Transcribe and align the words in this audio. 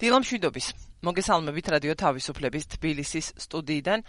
დილამშვიდობის. 0.00 0.66
მოგესალმებით 1.04 1.66
რადიო 1.76 1.94
თავისუფლების 2.00 2.64
თბილისის 2.72 3.26
სტუდიიდან 3.36 4.00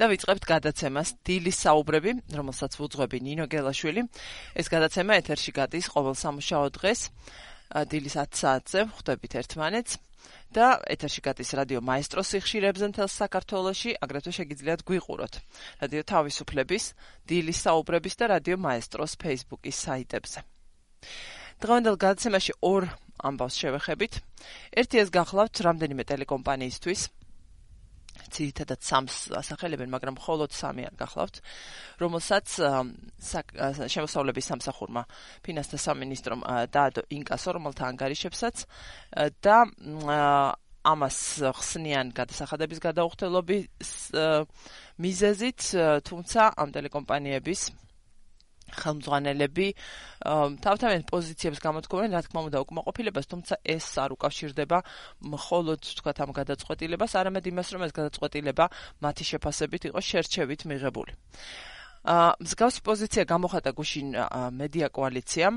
და 0.00 0.04
ვიწყებთ 0.08 0.44
გადაცემას 0.48 1.12
დილის 1.28 1.60
საუბრები, 1.60 2.10
რომელსაც 2.32 2.72
ვუძღვები 2.80 3.20
ნინო 3.20 3.44
გელაშვილი. 3.44 4.00
ეს 4.56 4.66
გადაცემა 4.72 5.12
ეთერში 5.20 5.52
გადის 5.52 5.92
ყოველ 5.92 6.16
სამუშაო 6.16 6.66
დღეს 6.72 7.00
დილის 7.92 8.16
10 8.16 8.32
საათზე, 8.32 8.80
ხვდებით 8.96 9.32
ერთმანეთს. 9.44 9.92
და 10.56 10.80
ეთერში 10.88 11.20
გადის 11.20 11.50
რადიო 11.58 11.80
მაესტროს 11.84 12.30
სიხშირებზე 12.32 12.86
მთელ 12.90 13.08
საქართველოში, 13.12 13.90
აგრეთვე 14.02 14.32
შეგიძლიათ 14.38 14.80
გვიყუროთ. 14.88 15.34
რადიო 15.84 16.02
თავისუფლების, 16.12 16.84
დილის 17.28 17.58
საუბრების 17.66 18.14
და 18.16 18.24
რადიო 18.34 18.56
მაესტროს 18.56 19.12
Facebook-ის 19.20 19.76
საიტებზე. 19.86 20.38
დღევანდელ 21.60 21.96
გადაცემაში 21.96 22.52
ორ 22.62 22.82
ამბავს 23.22 23.56
შევეხებით. 23.56 24.20
ერთი 24.76 24.96
ეს 25.02 25.08
გახლავთ 25.14 25.54
რამდენიმე 25.66 26.02
ტელეკომპანიისთვის. 26.04 27.00
ცირითადად 28.16 28.80
სამს 28.80 29.16
ასახელებენ, 29.38 29.92
მაგრამ 29.92 30.16
მხოლოდ 30.16 30.50
სამი 30.56 30.86
არ 30.88 30.94
გახლავთ, 30.98 31.36
რომელსაც 32.00 32.46
შემოსავლების 33.92 34.48
სამსახურმა 34.50 35.02
ფინანსთა 35.44 35.78
სამინისტრომ 35.84 36.40
დაადო 36.72 37.04
ინკასო, 37.12 37.48
რომელთა 37.56 37.84
ანგარიშებსაც 37.92 38.64
და 39.44 39.58
ამას 40.86 41.18
ხსნიან 41.60 42.14
გადასახადების 42.16 42.80
გადაუხდელობის 42.82 43.92
მიზეზით, 45.02 45.60
თუმცა 46.08 46.40
ამ 46.56 46.68
ტელეკომპანიების 46.72 47.60
ხელმძღვანელები 48.66 49.66
თავთავენ 50.66 51.06
პოზიციებს 51.06 51.62
გამოთქვამენ, 51.62 52.10
რა 52.16 52.22
თქმა 52.26 52.40
უნდა, 52.50 52.58
უკმაყოფილებას, 52.66 53.30
თუმცა 53.30 53.54
ეს 53.62 53.86
არ 54.02 54.10
უკავშირდება 54.18 54.78
მხოლოდ 55.22 55.80
თქვათ 56.02 56.18
ამ 56.26 56.30
გადაწყვეტილებას, 56.34 57.12
არამედ 57.20 57.44
იმას, 57.46 57.68
რომ 57.74 57.82
ეს 57.86 57.92
გადაწყვეტილება 57.94 58.64
მათი 59.04 59.24
შეფასებით 59.30 59.82
იყო 59.90 60.00
შერჩევით 60.02 60.60
მიღებული. 60.66 61.12
აა 62.06 62.38
მსგავსი 62.38 62.80
პოზიცია 62.86 63.22
გამოხატა 63.26 63.70
გუშინ 63.74 64.14
მედია 64.54 64.88
კოალიციამ, 64.94 65.54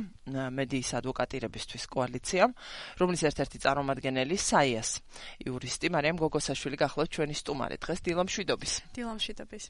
მედიის 0.57 0.89
ადვოკატირებისთვის 0.97 1.83
კოალიციამ, 1.93 2.55
რომლის 2.97 3.21
ერთ-ერთი 3.29 3.61
წარმომადგენელი 3.69 4.37
საიას 4.49 4.89
იურისტი 5.45 5.93
მარიამ 5.93 6.17
გოგოსაშვილი 6.25 6.81
გახლავთ 6.81 7.09
ჩვენი 7.13 7.35
სტუმარი 7.37 7.77
დღეს 7.85 7.99
დილამშვიდობის. 8.01 8.73
დილამშვიდობის. 8.97 9.63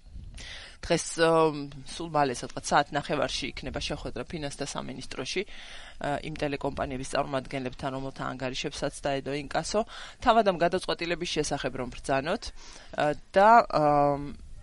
დღეს 0.80 1.06
სულ 1.92 2.10
მალე 2.16 2.34
სადღაც 2.40 2.66
საათ 2.72 2.92
ნახევარში 2.96 3.46
იქნება 3.52 3.80
შეხვედრა 3.84 4.24
ფინანსთა 4.32 4.66
სამინისტროში. 4.74 5.42
იმ 6.24 6.36
ტელეკომპანიების 6.40 7.12
წარმომადგენლებთან, 7.14 7.90
რომელთა 8.00 8.24
ანგარიშებსაც 8.32 8.94
დაედო 9.04 9.34
ინკასო, 9.44 9.82
თავად 10.24 10.46
ამ 10.48 10.58
გადაწყვეტილების 10.64 11.30
შესახებ 11.36 11.74
რომ 11.84 11.90
ბრძანოთ. 11.96 12.44
და 13.36 13.50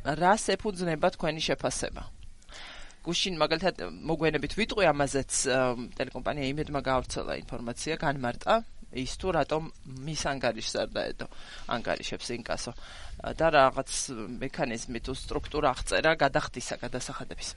რას 0.07 0.45
ეფუძნება 0.57 1.09
თქვენი 1.19 1.41
შეფასება? 1.51 2.03
გუშინ 3.07 3.35
მაგალითად 3.39 3.77
მოგვენებით 4.03 4.53
ვიტყვი 4.59 4.85
ამაზეც 4.91 5.33
ტელეკომპანია 5.99 6.47
იმედმა 6.51 6.81
გავრცელა 6.83 7.39
ინფორმაცია 7.43 7.95
განმარტა 8.03 8.55
ის 9.03 9.13
თუ 9.21 9.29
რატომ 9.37 9.63
მის 10.07 10.23
ანგარიშს 10.33 10.75
არ 10.83 10.89
დაედო 10.97 11.27
ანგარიშებს 11.77 12.29
ინკასო. 12.37 12.73
და 13.37 13.47
რაღაც 13.49 13.91
მექანიზმი 14.43 15.01
თუ 15.01 15.13
სტრუქტურა 15.17 15.69
აღწერა 15.73 16.13
გადახდისა 16.21 16.77
გადასახადების 16.85 17.49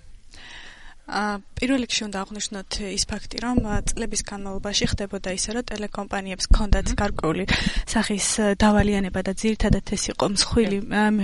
პირველ 1.60 1.82
რიგში 1.84 2.02
უნდა 2.06 2.18
აღვნიშნოთ 2.24 2.72
ის 2.94 3.04
ფაქტი, 3.10 3.38
რომ 3.44 3.58
წლების 3.90 4.22
განმავლობაში 4.30 4.86
ხდებოდა 4.94 5.30
ისე, 5.36 5.50
რომ 5.58 5.64
ტელეკომპანიებს 5.70 6.46
ჰქონდათ 6.50 6.88
გარკვეული 7.02 7.44
სახის 7.90 8.28
დავალიანება 8.62 9.20
და 9.26 9.34
ძირითადად 9.42 9.86
ეს 9.96 10.04
იყო 10.14 10.26
მსხვილი 10.36 10.80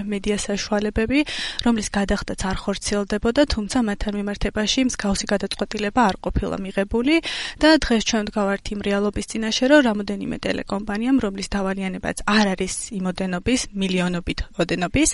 მედია 0.10 0.38
საშუალებები, 0.42 1.20
რომლის 1.66 1.88
გადახდაც 1.98 2.40
არ 2.50 2.58
ხორციელდებოდა, 2.66 3.42
თუმცა 3.54 3.78
მათთან 3.86 4.14
მიმართებაში 4.20 4.80
მსგავსი 4.90 5.26
გადაწყვეტილება 5.34 6.02
არ 6.10 6.16
ყოფილა 6.26 6.58
მიღებული 6.66 7.16
და 7.62 7.70
დღეს 7.80 8.04
ჩვენ 8.10 8.24
ვდგავართ 8.28 8.66
იმ 8.76 8.80
რეალობის 8.90 9.26
წინაშე, 9.32 9.66
რომ 9.72 9.86
რამოდენიმე 9.86 10.38
ტელეკომპანიამ, 10.46 11.18
რომლის 11.26 11.48
დავალიანებაც 11.56 12.18
არ 12.26 12.46
არის 12.58 12.76
იმოდენობის, 13.00 13.62
მილიონობით 13.72 14.40
ოდენობის, 14.60 15.10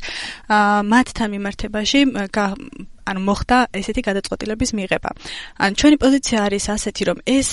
მათთან 0.91 1.27
მიმართებაში 1.35 1.99
ანუ 3.05 3.19
მოხდა 3.27 3.57
ესეთი 3.79 4.01
გადაწყვეტილების 4.07 4.71
მიღება. 4.77 5.09
ან 5.61 5.71
ჩვენი 5.79 5.97
პოზიცია 6.03 6.37
არის 6.47 6.65
ასეთი, 6.75 7.03
რომ 7.09 7.17
ეს 7.25 7.49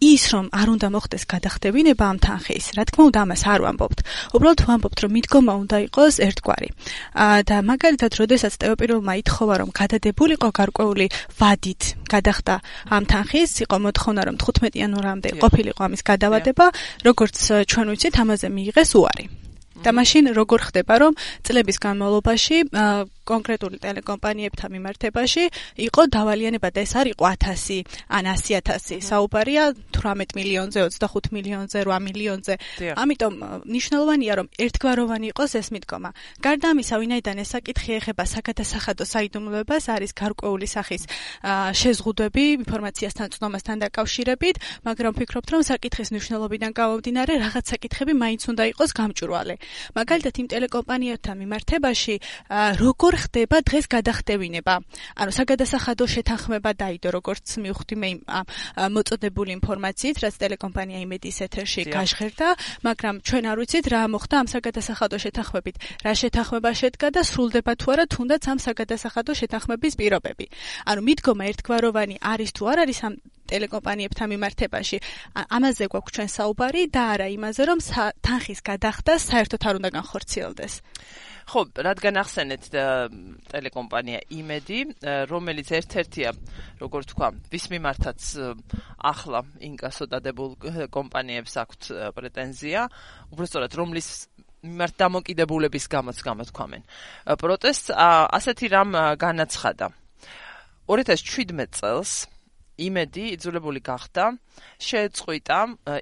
ის 0.00 0.22
რომ 0.32 0.46
არ 0.52 0.66
უნდა 0.74 0.88
მოხდეს 0.94 1.24
გადახდებინება 1.32 2.04
ამ 2.12 2.18
თანხის, 2.22 2.64
რა 2.76 2.82
თქმა 2.88 3.02
უნდა 3.10 3.18
ამას 3.24 3.42
არ 3.52 3.60
ვამბობთ. 3.66 3.98
უბრალოდ 4.36 4.60
ვამბობთ, 4.68 4.98
რომ 5.02 5.10
მიდგომა 5.16 5.52
უნდა 5.62 5.76
იყოს 5.86 6.14
ერთგვარი. 6.26 6.68
და 7.48 7.56
მაგალითად, 7.72 8.12
როდესაც 8.22 8.52
ტეოპიროვმა 8.62 9.12
ითხოვა, 9.22 9.54
რომ 9.62 9.68
გადადებულიყო 9.80 10.48
გარკვეული 10.52 11.06
ვადით 11.40 11.82
გადახდა 12.08 12.54
ამ 12.94 13.02
თანხის, 13.10 13.50
იყო 13.64 13.76
მოთხოვნა, 13.86 14.22
რომ 14.28 14.36
15 14.38 14.74
იანვრამდე 14.78 15.28
ყოფილიყო 15.42 15.80
ამის 15.86 16.02
გადავადება, 16.10 16.66
როგორც 17.08 17.36
ჩვენ 17.70 17.86
ვიცით, 17.92 18.14
ამაზე 18.22 18.46
მიიღეს 18.56 18.92
უარი. 18.98 19.26
და 19.82 19.90
მაშინ 19.90 20.30
როგორ 20.38 20.60
ხდება, 20.70 20.94
რომ 21.02 21.12
წლების 21.42 21.76
განმავლობაში 21.82 22.56
კონკრეტული 23.30 23.76
ტელეკომპანიებთან 23.82 24.70
მიმართებაში 24.76 25.44
იყო 25.86 26.02
დავალიანება 26.16 26.68
და 26.74 26.80
ეს 26.82 26.92
არ 27.00 27.06
იყო 27.14 27.24
1000 27.46 27.86
ან 28.18 28.24
100000 28.34 29.00
საუბარია 29.10 29.62
18 29.94 30.36
მილიონზე 30.38 30.78
25 30.90 31.32
მილიონზე 31.36 31.78
8 31.86 32.02
მილიონზე. 32.08 32.54
ამიტომ 33.02 33.34
ნიშნულოვანია 33.76 34.32
რომ 34.38 34.46
ერთგვაროვანი 34.64 35.26
იყოს 35.32 35.52
ეს 35.60 35.68
მიდგომა 35.74 36.10
გარდა 36.44 36.66
ამისა 36.72 36.96
ვინაიდან 37.02 37.36
ეს 37.42 37.48
საკითხი 37.54 37.90
ეხება 37.98 38.24
საკათასახადო 38.34 39.04
საიდუმლოებას 39.12 39.84
არის 39.94 40.12
გარკვეული 40.22 40.66
სახის 40.66 41.02
შეზღუდვები 41.80 42.44
ინფორმაციასთან 42.62 43.28
წნომასთან 43.34 43.76
დაკავშირებით 43.84 44.56
მაგრამ 44.88 45.12
ვფიქრობთ 45.16 45.48
რომ 45.52 45.62
საკითხის 45.70 46.08
ნიშნულობიდან 46.16 46.70
გამომდინარე 46.80 47.32
რაღაც 47.44 47.64
საკითხები 47.72 48.12
მაინც 48.22 48.42
უნდა 48.52 48.64
იყოს 48.72 48.90
გამჭვირვალე. 48.98 49.54
მაგალითად 49.98 50.34
იმ 50.42 50.46
ტელეკომპანიებთან 50.52 51.36
მიმართებაში 51.42 52.14
როგორ 52.82 53.11
როგორ 53.12 53.28
ხდება 53.28 53.56
დღეს 53.60 53.86
გადახტევინება? 53.92 54.74
ანუ 55.20 55.32
საგადასახადო 55.36 56.04
შეთანხმება 56.08 56.70
დაიდო, 56.80 57.08
როგორც 57.12 57.44
მივხვდი 57.60 57.96
მე 58.00 58.10
მოწოდებული 58.88 59.52
ინფორმაციით, 59.60 60.16
რაც 60.24 60.34
ტელეკომპანია 60.40 60.98
იმედის 61.04 61.36
ეთერში 61.44 61.82
გაჟღერდა, 61.92 62.48
მაგრამ 62.88 63.14
ჩვენ 63.20 63.44
არ 63.52 63.56
ვიცით 63.60 63.84
რა 63.92 64.00
მოხდა 64.16 64.34
ამ 64.40 64.48
საგადასახადო 64.48 65.16
შეთანხმებით. 65.28 65.76
რა 66.08 66.12
შეთანხმება 66.22 66.70
შედგა 66.72 67.08
და 67.12 67.20
სრულდება 67.20 67.72
თუ 67.76 67.86
არა 67.92 68.04
თუნდაც 68.08 68.42
ამ 68.48 68.58
საგადასახადო 68.64 69.32
შეთანხმების 69.36 69.92
პირობები. 70.00 70.46
ანუ 70.88 71.00
მიდგომა 71.04 71.44
ერთგვაროვანი 71.52 72.16
არის 72.32 72.50
თუ 72.56 72.62
არ 72.72 72.78
არის 72.88 72.98
ამ 73.04 73.14
ტელეკომპანიებთან 73.52 74.26
მიმართებაში. 74.32 74.96
ამაზე 75.36 75.84
გვაქვს 75.92 76.14
ჩვენ 76.16 76.28
საუბარი 76.32 76.82
და 76.88 77.02
არა 77.12 77.26
იმაზე, 77.36 77.62
რომ 77.68 77.78
თანხის 78.24 78.60
გადახდა 78.64 79.12
საერთოდ 79.20 79.60
არ 79.68 79.74
უნდა 79.76 79.90
განხორციელდეს. 80.00 80.74
ხო, 81.48 81.62
რადგან 81.74 82.18
ახსენეთ 82.22 82.62
ტელეკომპანია 83.50 84.20
იმედი, 84.30 84.78
რომელიც 85.30 85.68
ერთ-ერთია, 85.78 86.30
როგორც 86.82 87.06
თქვა, 87.12 87.28
ვის 87.52 87.64
მიმართაც 87.72 88.20
ახლა 88.98 89.40
ინკასო 89.58 90.04
დადებულ 90.12 90.50
კომპანიებს 90.92 91.54
აქვთ 91.62 91.82
პრეტენზია, 92.14 92.80
უბრალოდ 93.34 93.72
რომლის 93.74 94.08
მიმართ 94.62 94.94
დამოკიდებულების 94.94 95.84
გამოც 95.90 96.18
გამოთქვამენ. 96.22 96.82
პროტესტს 97.26 97.90
ასეთი 98.30 98.66
რამ 98.70 98.90
განაცხადა. 99.18 99.90
2017 100.86 101.74
წელს 101.78 102.26
იმედი 102.86 103.24
იძულებული 103.36 103.80
გახდა 103.84 104.24
შეეწყვიტა 104.88 105.58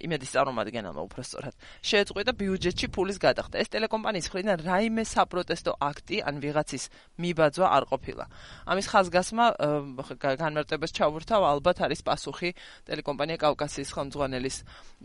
იმედის 0.06 0.30
წარმომადგენელმა 0.34 1.02
უბრალოდ 1.06 1.54
შეეწყვიტა 1.91 2.32
ბიუჯეტში 2.41 2.86
ფულის 2.94 3.18
გადახდა. 3.21 3.54
ეს 3.62 3.68
ტელეკომპანიის 3.74 4.27
მხრიდან 4.30 4.59
რაიმე 4.68 5.04
საპროტესტო 5.15 5.72
აქტი 5.91 6.16
ან 6.28 6.34
ვიღაცის 6.44 6.84
მიბაძვა 7.22 7.66
არ 7.77 7.84
ყოფილა. 7.91 8.24
ამის 8.71 8.86
ხაზგასმა 8.92 9.44
განმარტებას 10.21 10.91
ჩავურთავ 10.97 11.41
ალბათ 11.53 11.77
არის 11.86 12.00
პასუხი 12.06 12.50
ტელეკომპანია 12.86 13.36
კავკასიის 13.44 13.91
ხელმძღვანელის 13.94 14.56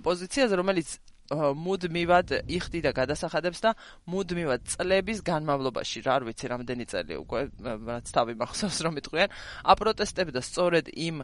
პოზიციაზე 0.03 0.53
რომელიც 0.61 0.89
მუდმივად 1.33 2.33
იხდიდა 2.45 2.91
გადასახადებს 2.93 3.59
და 3.65 3.71
მუდმივად 4.13 4.61
წლების 4.69 5.21
განმავლობაში, 5.25 6.03
რა 6.05 6.11
არ 6.21 6.23
ვიცი, 6.29 6.45
რამდენი 6.53 6.85
წელი 6.85 7.17
უკვე 7.25 7.39
რაც 7.65 8.11
თავი 8.13 8.33
მახსოვს 8.37 8.79
რომ 8.85 8.99
იტყვიან, 9.01 9.29
აპროტესტებდა 9.73 10.41
სწორედ 10.45 10.85
იმ 10.93 11.23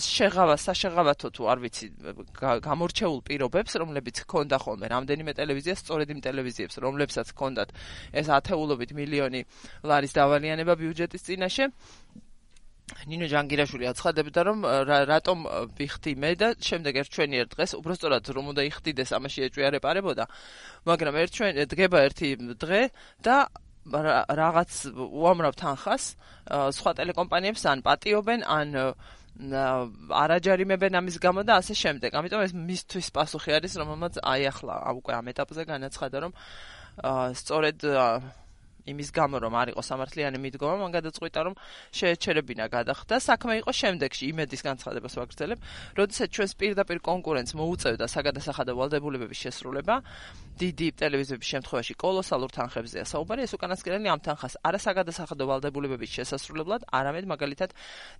შეღავა 0.00 0.56
საშეღავათო 0.56 1.28
თუ 1.36 1.42
არ 1.52 1.58
ვიცი, 1.60 1.86
გამორჩეულ 2.40 3.20
პირობებს, 3.28 3.72
რომლებიც 3.76 4.16
ჰქონდა 4.24 4.56
ხოლმე 4.56 4.86
რამდენიმე 4.88 5.32
ტელევიზია, 5.36 5.74
სწორედ 5.76 6.08
იმ 6.16 6.20
ტელევიზიებს, 6.24 6.80
რომლებსაც 6.80 7.36
ჰქონდათ 7.36 7.76
ეს 8.16 8.26
ათეულობით 8.32 8.90
მილიონი 8.96 9.40
ლარის 9.84 10.16
დავალიანება 10.16 10.72
ბიუჯეტის 10.80 11.26
წინაშე. 11.28 11.68
ნინო 13.10 13.26
ჯანგირაშვილი 13.32 13.88
აცხადებდა 13.90 14.40
რომ 14.48 14.58
რატომ 15.10 15.38
ვიხდი 15.78 16.12
მე 16.20 16.32
და 16.40 16.48
შემდეგ 16.58 16.94
ერთ 17.02 17.10
ჩვენი 17.16 17.36
ერთ 17.42 17.50
დღეს 17.54 17.70
უბრალოდ 17.80 18.24
რომ 18.36 18.44
უნდა 18.52 18.62
იხდიდეს 18.70 19.10
ამაში 19.18 19.40
ეჭვი 19.46 19.62
არეპარებოდა 19.70 20.24
მაგრამ 20.90 21.14
ერთ 21.22 21.30
ჩვენ 21.38 21.52
დგება 21.70 21.98
ერთი 22.10 22.28
დღე 22.60 22.82
და 23.24 23.36
რაღაც 23.90 24.70
უამრავ 24.94 25.54
თანხას 25.56 26.04
სხვა 26.76 26.90
ტელეკომპანიებს 27.00 27.62
ან 27.72 27.78
პატიობენ 27.86 28.40
ან 28.44 28.68
არაჯარიმებენ 29.40 30.98
ამის 31.00 31.16
გამო 31.22 31.44
და 31.48 31.56
ასე 31.62 31.74
შემდეგ. 31.74 32.10
ამიტომ 32.12 32.40
ეს 32.44 32.52
მისთვის 32.52 33.08
პასუხი 33.16 33.50
არის, 33.56 33.72
რომელმაც 33.80 34.14
აი 34.20 34.42
ახლა 34.52 34.74
უკვე 35.00 35.12
ამ 35.16 35.26
ეტაპზე 35.32 35.62
განაცხადა, 35.64 36.16
რომ 36.28 36.32
სწორედ 37.40 37.78
იმის 38.86 39.08
გამო 39.12 39.36
რომ 39.44 39.54
არ 39.60 39.68
იყო 39.72 39.82
სამართლიანი 39.84 40.38
მიდგომა, 40.40 40.76
მან 40.80 40.90
გადაწყვიტა 40.96 41.40
რომ 41.46 41.54
შეეჩერებინა 41.92 42.64
გადახდა. 42.70 43.14
საქმე 43.20 43.52
იყო 43.60 43.72
შემდეგში, 43.80 44.24
იმედის 44.32 44.60
განცხადებას 44.64 45.14
ვაგრძელებ, 45.20 45.58
როდესაც 45.98 46.28
ჩვენს 46.30 46.52
პირდაპირ 46.60 46.98
კონკურენტს 47.04 47.52
მოუწევდა 47.60 48.04
საგადასახადო 48.08 48.72
ვალდებულებების 48.78 49.38
შესრულება, 49.44 49.94
დიდი 50.60 50.88
ტელევიზიების 51.00 51.48
შემთხვევაში 51.52 51.94
კოლოსალურ 51.96 52.50
თანხებზეა 52.52 53.04
საუბარი, 53.08 53.48
ეს 53.48 53.52
უკანასკნელი 53.56 54.08
ამ 54.12 54.20
თანხას 54.20 54.54
არასაგადასახადო 54.60 55.44
ვალდებულებების 55.48 56.10
შესასრულებლად, 56.20 56.84
არამედ 56.92 57.24
მაგალითად 57.32 57.70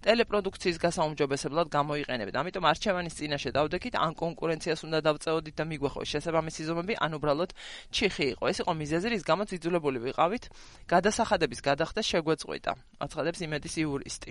ტელეპროდუქციის 0.06 0.76
გასაუმჯობესებლად 0.80 1.68
გამოიყენებდა. 1.68 2.36
ამიტომ 2.40 2.64
არჩევანის 2.72 3.14
წინაშე 3.20 3.50
დავდექით, 3.52 3.94
ან 4.00 4.12
კონკურენციას 4.16 4.80
უნდა 4.88 4.98
დავწეოდით 5.04 5.54
და 5.60 5.64
მიგვეხო 5.68 6.00
შესაბამისი 6.00 6.62
ზომები, 6.64 6.94
ან 6.96 7.10
უბრალოდ 7.20 7.50
ჩიხი 7.92 8.26
იყო. 8.32 8.44
ეს 8.48 8.58
იყო 8.64 8.72
მიზეზი, 8.72 9.06
რის 9.12 9.22
გამოც 9.28 9.48
იძულებული 9.60 9.98
ვიყავით 10.00 10.44
გადასახადების 10.90 11.60
გადახდა 11.62 12.00
შეგვეწყვიტა. 12.02 12.72
აცხადებს 13.04 13.40
იმედის 13.46 13.74
იურისტი. 13.84 14.30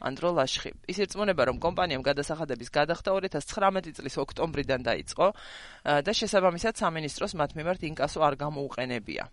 ანდრო 0.00 0.28
ლაშხი. 0.38 0.70
ის 0.88 0.96
ირწმუნება, 1.04 1.42
რომ 1.48 1.56
კომპანიამ 1.60 2.02
გადასახადების 2.02 2.68
გადახდა 2.72 3.10
2019 3.20 3.92
წლის 4.00 4.16
ოქტომბრიდან 4.24 4.80
დაიწყო 4.80 5.26
და 5.84 6.12
შესაბამისად 6.20 6.74
სამინისტროს 6.80 7.32
მათ 7.36 7.50
მიმართ 7.58 7.80
ინკასო 7.90 8.20
არ 8.24 8.34
გამოუყენებია. 8.40 9.24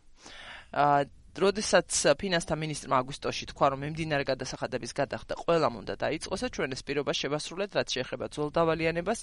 როდესაც 1.38 1.90
ფინანსთა 2.18 2.56
მინისტრმა 2.58 2.96
აგვისტოში 3.02 3.46
თქვა, 3.54 3.68
რომ 3.74 3.80
მიმდინარე 3.86 4.24
გადასახადების 4.28 4.92
გადახდა 4.98 5.34
ყველამ 5.38 5.74
უნდა 5.82 5.94
დაიწყოს 6.02 6.42
და 6.44 6.50
ჩვენ 6.56 6.70
ეს 6.74 6.82
პირობა 6.88 7.12
შევასრულეთ, 7.14 7.70
რაც 7.78 7.88
შეეხება 7.96 8.26
ძველდავალიანებას, 8.34 9.20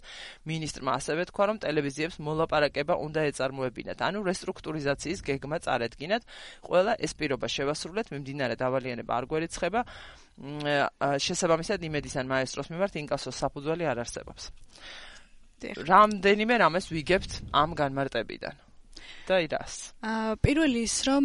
მინისტრმა 0.46 0.90
ასევე 0.98 1.22
თქვა, 1.30 1.44
რომ 1.50 1.56
ტელევიზიებს 1.64 2.16
მოლაპარაკება 2.22 2.94
უნდა 3.06 3.20
ეწარმოებინათ, 3.30 3.98
ანუ 4.06 4.18
რესტრუქტურიზაციის 4.30 5.20
გეგმა 5.26 5.56
წარედგინათ. 5.66 6.22
ყველა 6.62 6.92
ეს 7.02 7.12
პირობა 7.18 7.46
შევასრულეთ, 7.50 8.06
მიმდინარე 8.14 8.54
დავალიანება 8.62 9.12
არ 9.18 9.24
გვერიცხება. 9.30 9.80
შესაბამისად 11.24 11.78
იმედის 11.82 12.14
ან 12.18 12.26
მაესტროს 12.30 12.68
მიმართ 12.74 12.94
ინკასოს 13.02 13.36
საფუძველი 13.42 13.84
არ 13.90 13.98
არსებობს. 14.02 14.44
რამდენიმე 15.64 16.54
რამეს 16.58 16.90
ვიგებთ 16.90 17.32
ამ 17.54 17.70
განმარტებიდან. 17.78 18.73
და 19.28 19.36
ირას. 19.44 19.74
აა 20.04 20.36
პირველი 20.44 20.80
ის 20.84 20.96
რომ 21.08 21.24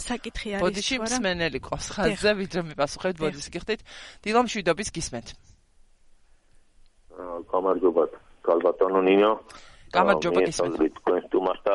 საკითხი 0.00 0.48
არის 0.56 0.64
ბოდიში 0.64 0.96
მსმენელი 1.04 1.58
ყავს 1.64 1.86
ხაზზე 1.94 2.30
ვიდრე 2.40 2.60
მიპასუხებთ 2.70 3.18
ბოდიში 3.24 3.50
გიხდით 3.54 3.80
დილამ 4.24 4.46
შვიდობის 4.52 4.88
გისმენთ. 4.96 5.28
აა 7.14 7.38
გამარჯობა 7.52 8.04
კალბატონო 8.48 9.00
ნინო. 9.08 9.32
გამარჯობა 9.94 10.40
გისმენთ. 10.48 10.76
თქვენ 10.98 11.22
თუმას 11.32 11.60
და 11.68 11.74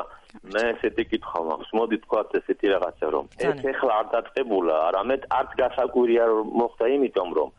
მე 0.53 0.63
ესეთი 0.73 1.03
კითხვა 1.11 1.39
მაქვს. 1.49 1.69
მოდი 1.77 1.97
თქვათ 2.03 2.29
ესეთი 2.39 2.67
რაღაცა 2.73 3.07
რომ 3.13 3.25
ეს 3.49 3.59
ეხლა 3.71 3.93
არ 3.99 4.07
დაწებულა, 4.13 4.75
არამედ 4.89 5.21
არც 5.39 5.51
გასაკვირია 5.61 6.23
რომ 6.33 6.47
მოხდა 6.59 6.85
იმიტომ 6.95 7.29
რომ 7.37 7.49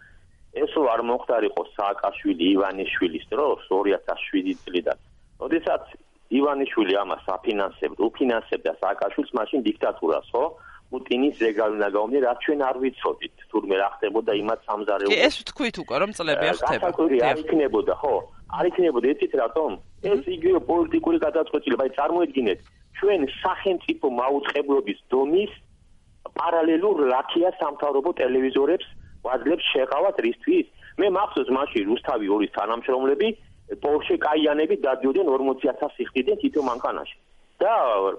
ეს 0.62 0.72
არ 0.92 1.00
მოხდარიყო 1.06 1.62
სააკაშვილი 1.78 2.44
ივანიშვილის 2.54 3.24
დროს 3.30 3.60
2007 3.70 4.54
წლიდან. 4.66 4.98
ოდესაც 5.46 5.84
ივანიშვილი 6.30 6.94
ამას 7.02 7.24
აფინანსებდა, 7.26 8.00
უფინანსებდა 8.06 8.72
სააკაშვილს 8.80 9.30
მაშინ 9.38 9.60
დიქტატურას, 9.66 10.26
ხო? 10.30 10.44
პუტინის 10.90 11.34
ზეგავნა 11.38 11.88
გაუმნი, 11.94 12.18
რაც 12.26 12.38
ჩვენ 12.44 12.60
არ 12.66 12.76
ვიცოდით, 12.82 13.34
თურმე 13.50 13.76
რა 13.78 13.88
ხდებოდა 13.94 14.32
იმათ 14.42 14.60
სამზარეულო. 14.66 15.18
ეს 15.26 15.34
თქვით 15.50 15.76
უკვე 15.82 15.96
რომ 16.02 16.10
წლები 16.18 16.46
ახტება. 16.50 16.86
არ 17.30 17.38
იქნებოდა, 17.42 17.94
ხო? 18.02 18.14
არ 18.58 18.64
იქნებოდა, 18.70 19.06
იცით 19.14 19.32
რატომ? 19.42 19.70
ეს 20.10 20.22
იგივე 20.36 20.58
პოლიტიკური 20.70 21.18
გადაწყვეტილება, 21.26 21.82
აი 21.86 21.92
წარმოედგინეთ, 21.98 22.58
ჩვენ 22.98 23.20
სახელმწიფო 23.42 24.06
მაუწყებლობის 24.22 24.98
დონის 25.10 25.52
პარალელურ 26.38 26.96
რაქია 27.14 27.50
სამთავრობო 27.60 28.10
ტელევიზორებს 28.20 28.86
ვაძლებს 29.24 29.64
შეყავათ 29.72 30.16
რისთვის? 30.26 30.66
მე 31.00 31.06
მახსოვს 31.16 31.50
მაშინ 31.54 31.82
რუსთავი 31.90 32.26
ორის 32.34 32.50
თანამშრომლები 32.58 33.28
პორშე 33.82 34.16
კაიანები 34.26 34.76
დადიოდნენ 34.86 35.28
40000 35.34 35.92
სიხდიდე 35.96 36.36
თითო 36.42 36.62
მანქანაში. 36.70 37.18
და 37.60 37.72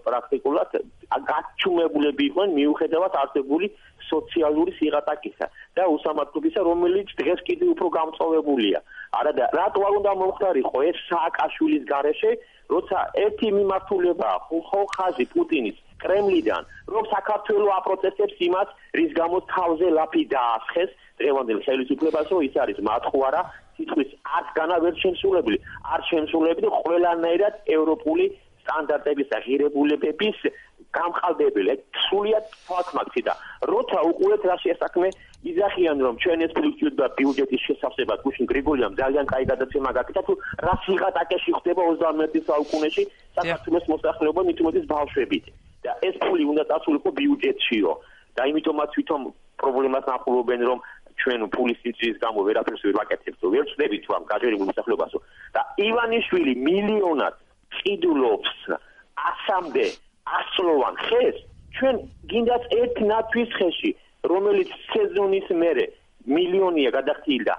პრაქტიკულად 0.06 0.76
გაცუმებულები 1.30 2.26
იყვნენ 2.30 2.52
მიუხედავად 2.58 3.16
არსებული 3.22 3.70
სოციალური 4.10 4.72
სიღატაკისა 4.78 5.48
და 5.78 5.88
უსამართლობისა, 5.96 6.62
რომელიც 6.70 7.10
დღეს 7.22 7.42
კიდევ 7.50 7.74
უფრო 7.74 7.88
გამწოვებულია. 7.98 8.80
არა 9.20 9.32
და 9.40 9.46
რატო 9.58 9.80
არ 9.88 9.94
უნდა 10.00 10.12
მომხდარიყო 10.22 10.78
ეს 10.90 10.98
სააკაშვილის 11.10 11.84
გარეშე, 11.92 12.32
როცა 12.74 12.98
ერთი 13.26 13.48
მიმართულება 13.58 14.30
ხო 14.48 14.82
ხაზი 14.96 15.26
პუტინის 15.34 15.78
კრემლიდან, 16.04 16.64
რომ 16.94 17.04
საქართველოს 17.16 17.74
აპროცესებს 17.80 18.38
იმას, 18.48 18.70
რის 19.00 19.12
გამოც 19.22 19.44
თავზე 19.56 19.88
ლაფი 19.98 20.24
დაასხეს 20.36 20.92
დღევანდელ 21.22 21.60
ხელისუფლებას, 21.66 22.28
რომ 22.32 22.42
ის 22.48 22.56
არის 22.64 22.78
მათხვარა 22.90 23.42
სიტყვის 23.78 24.10
არც 24.38 24.48
განა 24.58 24.78
ვერ 24.86 24.96
შემსულებელი, 25.04 25.58
არ 25.94 26.02
შემსულებელი 26.10 26.70
ყველანაირად 26.82 27.56
ევროპული 27.78 28.26
სტანდარტების 28.62 29.28
და 29.32 29.38
ღირებულებების 29.46 30.38
გამყალბებელი. 30.96 31.74
სულიად 32.12 32.46
ფაქტმაქსი 32.68 33.22
და 33.28 33.34
როცა 33.72 34.00
უყურეთ 34.12 34.44
რა 34.50 34.56
შეასაქმე 34.64 35.10
იზახიან 35.52 35.98
რომ 36.06 36.16
ჩვენ 36.24 36.40
ეს 36.46 36.52
ფლუქცია 36.58 36.92
და 37.00 37.08
ბიუჯეტის 37.18 37.62
შესაძლებლად 37.68 38.24
გუშინ 38.26 38.46
გრიგოლიამ 38.52 38.98
ძალიან 39.02 39.26
კაი 39.32 39.46
გადაცემა 39.52 39.90
გაკეთა 39.98 40.22
თუ 40.28 40.34
რა 40.68 40.76
სიღატაკეში 40.86 41.52
ხდება 41.58 41.82
21 41.92 42.48
საუკუნეში 42.52 43.04
საქართველოს 43.40 43.86
მოსახლეობა 43.94 44.42
მithumetis 44.50 44.86
ბავშვებით 44.94 45.46
და 45.86 45.92
ეს 46.08 46.16
ფული 46.24 46.44
უნდა 46.52 46.64
დაწულიყო 46.72 47.10
ბიუჯეტშიო 47.20 47.92
და 48.38 48.42
იმიტომაც 48.52 48.90
თვითონ 48.96 49.22
პრობლემას 49.62 50.06
ნახულობენ 50.12 50.62
რომ 50.70 50.80
ჩვენ 51.22 51.42
ფულის 51.54 51.80
სიცის 51.84 52.18
გამო 52.24 52.44
ვერაფერს 52.48 52.84
ვერ 52.86 52.96
ვაკეთებთ, 52.98 53.42
ვერ 53.54 53.66
ვწდები 53.68 53.98
თუ 54.06 54.10
ამ 54.18 54.24
გაჟერებულ 54.32 54.68
მოსახლეობასო. 54.72 55.20
და 55.56 55.62
ივანიშვილი 55.88 56.54
მილიონად 56.68 57.36
ყიდულობს 57.78 58.54
ასამდე 59.30 59.86
ასლოვან 60.38 60.96
ხეს, 61.06 61.38
ჩვენ 61.78 61.96
გინდათ 62.32 62.64
ერთ 62.82 62.96
ნათვის 63.12 63.50
ხეში, 63.58 63.92
რომელიც 64.32 64.70
სეზონის 64.94 65.48
მერე 65.62 65.86
მილიონია 66.26 66.90
გადახდილი 66.98 67.46
და 67.50 67.56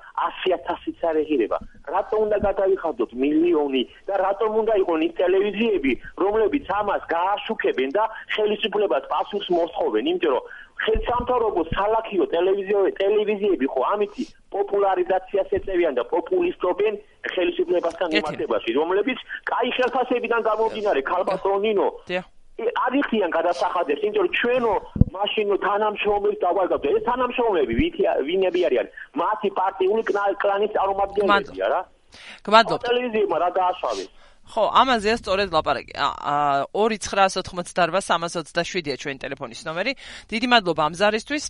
100000-იც 0.46 1.00
არ 1.08 1.16
ეღირება. 1.22 1.58
რატომ 1.94 2.18
უნდა 2.26 2.38
გადავიხადოთ 2.48 3.10
მილიონი 3.24 3.82
და 4.08 4.14
რატომ 4.26 4.50
უნდა 4.62 4.74
იყოს 4.82 5.00
ის 5.06 5.12
ტელევიზიები, 5.20 5.92
რომლებიც 6.24 6.66
ამას 6.80 7.02
გააშუქებენ 7.16 7.90
და 7.96 8.04
ხელისუფლებას 8.34 9.04
პასუხს 9.12 9.48
მოსთხოვენ, 9.58 10.04
იმიტომ 10.12 10.32
რომ 10.36 10.44
ხელსამთავრობო 10.82 11.62
სალაქიო 11.70 12.26
ტელევიზიო 12.32 12.80
ტელევიზიები 12.98 13.66
ხო 13.72 13.82
ამითი 13.94 14.24
პოპულარიზაციას 14.54 15.54
ეწევიან 15.58 15.98
და 15.98 16.04
პოპულისტობენ 16.10 16.98
ხელისუფლებასთან 17.34 18.14
მიმართებაში 18.16 18.76
რომლებიც 18.78 19.18
კაი 19.52 19.70
ხელფასებიდან 19.78 20.46
გამომდინარე 20.48 21.02
ქალბატონინო 21.10 21.88
არიხიან 22.86 23.30
გადასახადებს 23.36 24.02
იმიტომ 24.06 24.24
რომ 24.26 24.32
ჩვენო 24.38 24.72
მაშინო 25.16 25.54
თანამშრომლებს 25.66 26.38
დავაგავთ 26.46 26.84
ეს 26.92 27.02
თანამშრომლები 27.08 27.72
ვინები 28.28 28.60
არიან? 28.68 28.86
მათი 29.22 29.48
პარტიული 29.58 30.02
კლანის 30.42 30.70
წარმომადგენლებია 30.76 31.66
რა 31.72 31.80
გმადლობთ 32.46 32.82
ტელევიზიებმა 32.88 33.36
რა 33.42 33.48
დააშავეს 33.58 34.10
ხო, 34.52 34.64
ამაზეა 34.74 35.16
სწორედ 35.22 35.48
ლაპარაკი. 35.54 35.94
2988-327-ია 36.74 38.98
ჩვენი 38.98 39.18
ტელეფონის 39.22 39.62
ნომერი. 39.64 39.94
დიდი 40.28 40.46
მადლობა 40.50 40.82
ამ 40.90 40.94
ზარისთვის. 40.98 41.44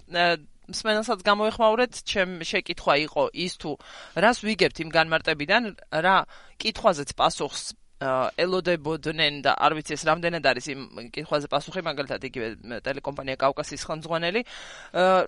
მსმენელსაც 0.63 1.27
გამოეხმაურეთ, 1.27 2.07
ჩემ 2.07 2.47
შეკითხვა 2.47 2.95
იყო 3.11 3.35
ის 3.35 3.59
თუ 3.59 3.83
რას 4.15 4.47
ვიგებთ 4.47 4.87
იმ 4.87 4.95
განმარტებიდან, 4.95 5.75
რა 5.91 6.23
კითხვაზეც 6.63 7.19
პასუხს 7.19 7.75
ელოდებოდნენ 8.03 9.33
და 9.47 9.53
არ 9.57 9.73
ვიცი 9.79 9.93
ეს 9.97 10.03
რამდენად 10.09 10.45
არის 10.51 10.67
იმ 10.73 10.81
კითხვაზე 11.15 11.47
პასუხი, 11.53 11.81
მაგალითად 11.87 12.21
იგივე 12.29 12.49
ტელეკომპანია 12.83 13.37
კავკასიის 13.39 13.83
ხელმძღვანელი, 13.89 14.41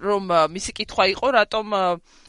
რომ 0.04 0.22
მისი 0.54 0.70
კითხვა 0.78 1.04
იყო, 1.14 1.26
რატომ 1.38 1.66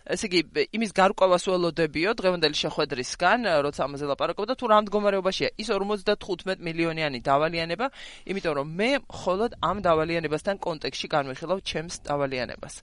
ესე 0.05 0.29
იგი 0.29 0.39
იმის 0.69 0.91
გარკვევას 0.93 1.43
ველოდებიო 1.49 2.11
დღევანდელი 2.13 2.57
შეხვედრისგან, 2.61 3.39
როცა 3.65 3.81
ამაზე 3.89 4.05
ლაპარაკობდა, 4.05 4.53
თუ 4.53 4.65
რა 4.69 4.77
მდგომარეობაშია 4.85 5.49
ის 5.57 5.69
55 5.73 6.61
მილიონიანი 6.61 7.19
დავალიანება, 7.25 7.87
იმიტომ 8.29 8.53
რომ 8.59 8.67
მე 8.69 8.89
მხოლოდ 9.01 9.51
ამ 9.65 9.77
დავალიანებასთან 9.81 10.55
კონტექსში 10.61 11.07
განვიხილავ 11.09 11.57
ჩემს 11.65 11.95
დავალიანებას. 12.05 12.73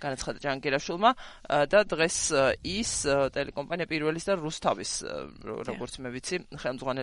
განაცხადა 0.00 0.38
ჯანგირაშვილმა 0.40 1.10
და 1.68 1.80
დღეს 1.84 2.16
ის 2.64 2.90
ტელეკომპანია 3.04 3.84
პირველის 3.84 4.24
და 4.24 4.40
რუსთავის 4.40 4.92
როგორც 5.44 5.92
მე 6.00 6.08
ვიცი, 6.16 6.36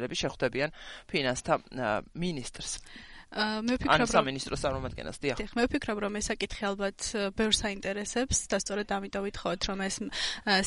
ხელმძღვანელები 0.07 0.15
შეხვდებიან 0.15 0.71
ფინანსთა 1.11 1.57
ministrs. 2.15 2.79
მე 3.27 3.75
ვფიქრობ 3.75 3.99
რომ 3.99 4.07
სამინისტროს 4.07 4.61
წარმომადგენელს 4.63 5.19
დიახ. 5.19 5.35
დიახ, 5.37 5.51
მე 5.59 5.63
ვფიქრობ 5.67 5.97
რომ 5.99 6.13
ეს 6.15 6.25
საკითხი 6.31 6.63
ალბათ 6.63 6.99
ბევრს 7.35 7.59
აინტერესებს 7.67 8.37
და 8.47 8.57
სწორედ 8.63 8.87
ამიტომ 8.87 9.23
ვითხოვთ 9.27 9.61
რომ 9.67 9.79
ეს 9.83 9.95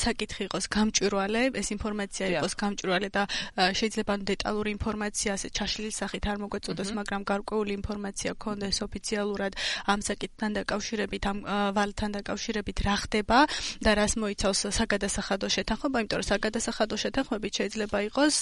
საკითხი 0.05 0.43
იყოს 0.45 0.65
გამჭვირვალე, 0.69 1.43
ეს 1.57 1.69
ინფორმაცია 1.73 2.25
იყოს 2.37 2.55
გამჭვირვალე 2.61 3.09
და 3.17 3.23
შეიძლება 3.81 4.13
დეტალური 4.29 4.71
ინფორმაცია 4.77 5.31
ასე 5.41 5.49
ჩაშლილი 5.57 5.93
სახით 5.97 6.25
არ 6.29 6.37
მოგვეწოდეს, 6.45 6.91
მაგრამ 7.01 7.23
გარკვეული 7.33 7.73
ინფორმაცია 7.81 8.31
გქონდეს 8.37 8.77
ოფიციალურად 8.85 9.53
ამ 9.89 10.01
საკითხთან 10.05 10.51
დაკავშირებით, 10.61 11.23
ამ 11.33 11.39
ვალთან 11.81 12.11
დაკავშირებით 12.21 12.79
რა 12.85 12.97
ხდება 13.09 13.39
და 13.81 13.91
რას 13.97 14.13
მოიცავს 14.21 14.61
საგადასახადო 14.69 15.47
შეთანხმება, 15.49 15.97
იმიტომ 16.05 16.19
რომ 16.21 16.29
საგადასახადო 16.29 16.97
შეთანხმებით 17.09 17.53
შეიძლება 17.57 17.99
იყოს 18.11 18.37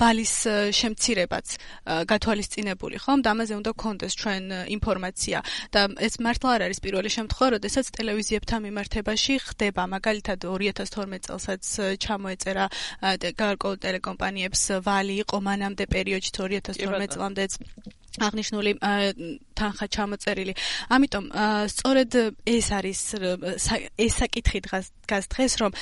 ვალის 0.00 0.34
შემცირებაც 0.80 1.46
გათვალისწინებული, 1.84 2.96
ხომ? 3.04 3.25
და 3.26 3.34
ამაზე 3.34 3.54
უნდა 3.60 3.70
გქონდეს 3.74 4.12
ჩვენ 4.22 4.44
ინფორმაცია. 4.76 5.38
და 5.74 5.80
ეს 6.06 6.14
მართლა 6.22 6.50
არ 6.56 6.62
არის 6.66 6.78
პირველი 6.86 7.10
შემთხვევა, 7.16 7.48
როდესაც 7.56 7.86
ტელევიზიებთან 7.98 8.60
მიმართებაში 8.66 9.34
ხდება, 9.48 9.82
მაგალითად 9.96 10.38
2012 10.46 11.26
წელსაც 11.26 11.62
ჩამოეწერა 12.06 12.66
გარკვეულ 13.42 13.76
ტელეკომპანიებს 13.84 14.62
ვალი 14.86 15.14
იყო 15.26 15.36
მანამდე 15.48 15.84
პერიოდში 15.94 16.30
2012 16.38 17.14
წლამდეც 17.16 17.52
აღნიშნული 18.26 18.70
თანხა 19.60 19.86
ჩამოწერილი. 19.96 20.52
ამიტომ 20.94 21.24
სწორედ 21.74 22.10
ეს 22.56 22.66
არის 22.78 23.00
ეს 23.96 24.12
საკითხი 24.20 24.60
დღეს 24.66 24.86
დგას 25.06 25.24
დღეს, 25.30 25.52
რომ 25.62 25.72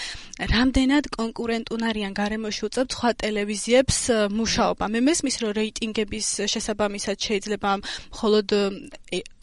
რამდენად 0.52 1.04
კონკურენტუნ 1.16 1.80
არიან 1.88 2.12
გარემოში 2.12 2.62
უწევთ 2.68 2.90
სხვა 2.92 3.10
ტელევიზიებს 3.24 3.98
მუშაობა. 4.36 4.84
მე 4.92 5.00
მესმის, 5.08 5.36
რომ 5.42 5.50
რეიტინგების 5.60 6.26
შესაბამისად 6.52 7.16
შეიძლება 7.26 7.70
მხოლოდ 8.12 8.48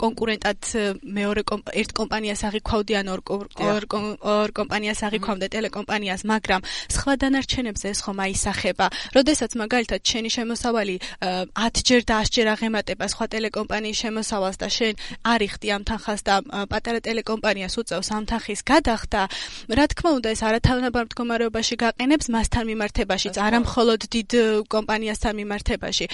კონკურენტად 0.01 0.59
მეორე 1.01 1.41
ერთ 1.81 1.91
კომპანიას 1.99 2.41
აღიქვავდიან 2.47 3.05
ორ 3.13 3.21
ორ 4.21 4.49
კომპანიას 4.59 4.99
აღიქვამდე 5.07 5.47
ტელეკომპანიას, 5.55 6.21
მაგრამ 6.33 6.61
სხვა 6.95 7.13
დანარჩენებზე 7.21 7.85
ეს 7.93 7.99
ხომ 8.05 8.19
აისახება. 8.25 8.87
როდესაც 9.17 9.51
მაგალითად 9.61 10.01
შენი 10.05 10.29
შემოსავალი 10.37 10.95
10ჯერ 11.57 12.01
და 12.09 12.15
100ჯერ 12.21 12.47
აღემატება 12.55 13.05
სხვა 13.13 13.25
ტელეკომპანიის 13.33 13.97
შემოსავალს 14.01 14.20
და 14.61 14.67
შენ 14.71 14.93
არიხდი 15.25 15.67
ამ 15.75 15.83
თანხას 15.89 16.21
და 16.27 16.35
პატარა 16.71 16.99
ტელეკომპანიას 17.05 17.73
უწევს 17.81 18.09
ამ 18.15 18.23
თანხის 18.29 18.61
გადახდა, 18.61 19.21
რა 19.77 19.85
თქმა 19.91 20.09
უნდა 20.17 20.29
ეს 20.35 20.41
არათავნაბარ 20.47 21.03
მდგომარეობაში 21.09 21.75
გაყენებს 21.83 22.27
მასთან 22.35 22.63
მიმართებაშიც, 22.71 23.35
არა 23.41 23.59
მხოლოდ 23.65 24.01
დიდ 24.15 24.29
კომპანიასთან 24.71 25.33
მიმართებაში. 25.41 26.05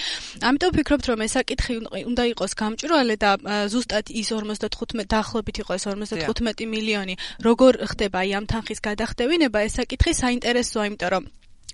ამიტომ 0.48 0.70
ვფიქრობთ, 0.74 1.04
რომ 1.10 1.18
ეს 1.26 1.32
საკითხი 1.38 1.74
უნდა 2.10 2.22
იყოს 2.32 2.52
გამჭვირვალე 2.60 3.16
და 3.18 3.30
ზუსტად 3.72 4.06
ის 4.10 4.28
55 4.32 5.08
დაახლოებით 5.12 5.56
იყო 5.62 5.72
ეს 5.78 5.84
55 5.88 6.66
მილიონი, 6.74 7.14
როგორ 7.44 7.72
ხდება 7.90 8.18
აი 8.24 8.30
ამ 8.38 8.44
თანხის 8.50 8.80
გადახდევინება, 8.88 9.58
ეს 9.66 9.72
საკითხი 9.80 10.12
საინტერესოა, 10.22 10.86
იმიტომ 10.88 11.10
რომ 11.14 11.24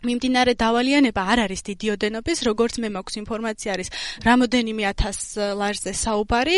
მიმდინარე 0.08 0.52
დავალიანება 0.64 1.22
არ 1.32 1.38
არის 1.46 1.60
დიდი 1.68 1.86
ოდენობის, 1.94 2.38
როგორც 2.48 2.74
მე 2.82 2.88
მაქვს 2.96 3.14
ინფორმაცია 3.22 3.70
არის 3.74 3.88
რამოდენიმე 4.24 4.82
1000 4.92 5.58
ლარზე 5.60 5.92
საუბარი 6.04 6.56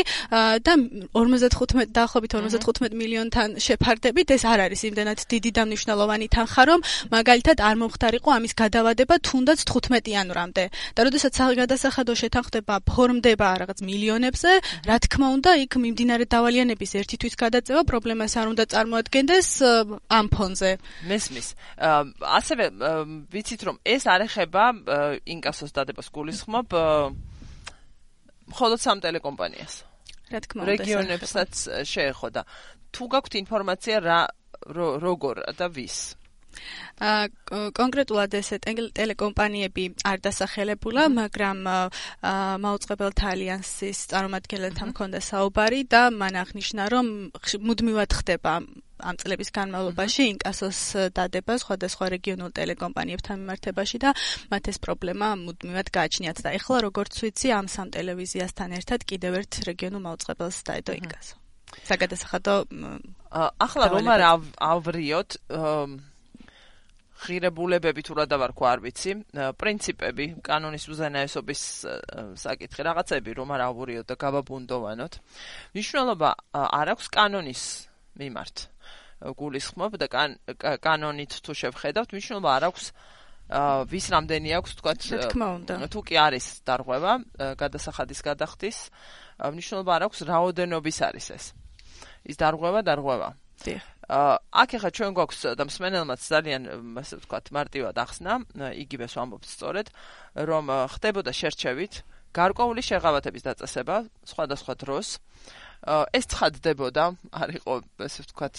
და 0.66 0.72
55 1.16 1.90
დაახლოებით 1.96 2.32
55 2.36 2.94
მილიონთან 3.02 3.48
შეფარდებით 3.66 4.28
ეს 4.36 4.42
არ 4.46 4.60
არის 4.66 4.80
იმდენად 4.90 5.18
დიდი 5.32 5.50
და 5.56 5.62
მნიშვნელოვანი 5.66 6.26
თანხა, 6.36 6.62
რომ 6.70 6.80
მაგალითად 7.14 7.58
არ 7.60 7.74
მომხდარიყო 7.82 8.30
ამის 8.36 8.52
გადავადება 8.62 9.14
თუნდაც 9.26 9.58
15 9.64 10.08
იანვრამდე. 10.12 10.64
და 10.96 11.00
როდესაც 11.06 11.34
გადასახადო 11.56 12.12
შეთანხმდება 12.20 12.74
ფორმდება 12.86 13.48
რაღაც 13.62 13.78
მილიონებზე, 13.88 14.52
რა 14.88 14.96
თქმა 15.04 15.26
უნდა, 15.36 15.50
იქ 15.64 15.72
მიმდინარე 15.82 16.24
დავალიანების 16.34 16.90
ერთი 17.00 17.16
თვის 17.22 17.34
გადაწევა 17.42 17.82
პრობლემას 17.90 18.32
არ 18.40 18.46
უნდა 18.52 18.64
წარმოადგენდეს 18.72 19.48
ამ 20.18 20.26
ფონზე. 20.34 20.70
მესმის. 21.10 21.46
ასევე 22.38 22.64
ვიცით 23.36 23.60
რომ 23.68 23.76
ეს 23.84 24.08
არ 24.08 24.24
ეხება 24.26 24.64
ინკასოს 25.28 25.70
დადებას 25.76 26.08
გულისხმობ 26.16 26.68
მხოლოდ 28.46 28.80
სამ 28.80 28.98
ტელეკომპანიას. 29.04 29.74
რა 30.32 30.38
თქმა 30.42 30.62
უნდა, 30.62 30.70
რეგიონებსაც 30.72 31.52
შეეხოდა. 31.86 32.42
თუ 32.94 33.04
გაქვთ 33.12 33.32
ინფორმაცია 33.42 33.96
რა 34.02 34.20
როგორ 34.74 35.36
და 35.58 35.66
ვის? 35.70 36.16
ა 37.00 37.28
კონკრეტულად 37.76 38.36
ეს 38.40 38.48
ტელეკომპანიები 38.66 39.84
არ 40.10 40.18
დასახელებულა, 40.26 41.04
მაგრამ 41.20 41.58
მაუწყებელთა 42.64 43.26
ალიანსის 43.36 43.98
წარმომადგენელთან 44.12 44.92
მქონდა 44.94 45.20
საუბარი 45.20 45.80
და 45.84 46.02
მან 46.10 46.34
აღნიშნა, 46.42 46.82
რომ 46.94 47.06
მუდმივად 47.68 48.10
ხდება 48.20 48.54
ამ 48.96 49.16
წლების 49.20 49.52
განმავლობაში 49.52 50.24
ინკასოს 50.32 50.78
დადება 51.12 51.56
სხვადასხვა 51.60 52.06
რეგიონულ 52.16 52.50
ტელეკომპანიებთან 52.56 53.42
მიმართებაში 53.44 53.98
და 54.00 54.12
მათ 54.52 54.70
ეს 54.72 54.78
პრობლემა 54.80 55.28
მუდმივად 55.44 55.92
გააჩნიათ 55.92 56.40
და 56.46 56.54
ეხლა 56.56 56.76
როგორც 56.88 57.20
ვიცი 57.20 57.52
ამ 57.60 57.68
სამ 57.68 57.92
ტელევიზიასთან 57.92 58.76
ერთად 58.80 59.04
კიდევ 59.04 59.32
ერთ 59.44 59.52
რეგიონულ 59.68 60.02
მაუწყებელს 60.08 60.58
დაედო 60.64 60.92
ინკასო. 60.96 61.34
საგადასახადო 61.84 62.54
ახლა 63.36 63.86
რომ 63.92 64.06
არ 64.16 64.22
ავრიოთ 64.72 65.30
ღირებულებები 67.16 68.02
თუ 68.04 68.12
რა 68.18 68.24
დავარქვა 68.28 68.66
არ 68.76 68.80
ვიცი, 68.84 69.12
პრინციპები, 69.56 70.26
კანონის 70.44 70.84
უზენაესობის 70.92 71.62
საკითხი, 72.36 72.82
რაღაცები 72.86 73.30
რომ 73.40 73.48
არ 73.56 73.62
ავრიოთ 73.66 74.06
და 74.12 74.16
გავაბუნდოვანოთ. 74.20 75.12
მნიშვნელობა 75.72 76.30
არ 76.52 76.86
აქვს 76.92 77.06
კანონის 77.16 77.62
მიმართ. 78.20 78.56
გულისხმობ 79.16 79.92
და 79.96 80.06
კანონით 80.76 81.32
თუ 81.40 81.52
შევხედავთ, 81.56 82.08
მნიშვნელობა 82.12 82.50
არ 82.52 82.64
აქვს 82.68 82.84
ვის 83.86 84.06
რამდენი 84.10 84.50
აქვს, 84.58 84.72
თქვათ, 84.76 85.00
თუ 85.88 86.00
კი 86.02 86.16
არის 86.18 86.46
დარღვევა, 86.66 87.12
გადასახადის 87.56 88.20
გადახდის, 88.26 88.78
მნიშვნელობა 89.38 89.90
არ 89.96 90.02
აქვს 90.10 90.20
რაოდენობის 90.26 90.98
არის 91.06 91.26
ეს. 91.30 91.44
ის 92.26 92.36
დარღვევა, 92.36 92.82
დარღვევა. 92.82 93.28
დიახ. 93.64 93.84
აქ 94.06 94.70
ახლა 94.78 94.90
ჩვენ 94.94 95.12
გვაქვს 95.18 95.40
და 95.58 95.62
მსმენელმაც 95.66 96.20
ძალიან 96.22 96.62
ასე 97.00 97.14
ვთქვათ, 97.18 97.46
მარტივად 97.50 97.96
ახსნა, 97.98 98.32
იგივე 98.54 99.06
ვამბობთ 99.10 99.46
სწორედ, 99.50 99.86
რომ 100.36 100.64
ხდებოდა 100.94 101.32
შერჩევით 101.34 101.94
გარკვეული 102.36 102.82
შეღავათების 102.86 103.42
დაწესება 103.48 103.96
სხვადასხვა 104.30 104.74
დროს. 104.78 105.08
ეს 105.86 106.24
ცხადდებოდა, 106.32 107.04
არ 107.32 107.48
იყო 107.58 107.72
ესე 108.06 108.20
ვთქვათ 108.26 108.54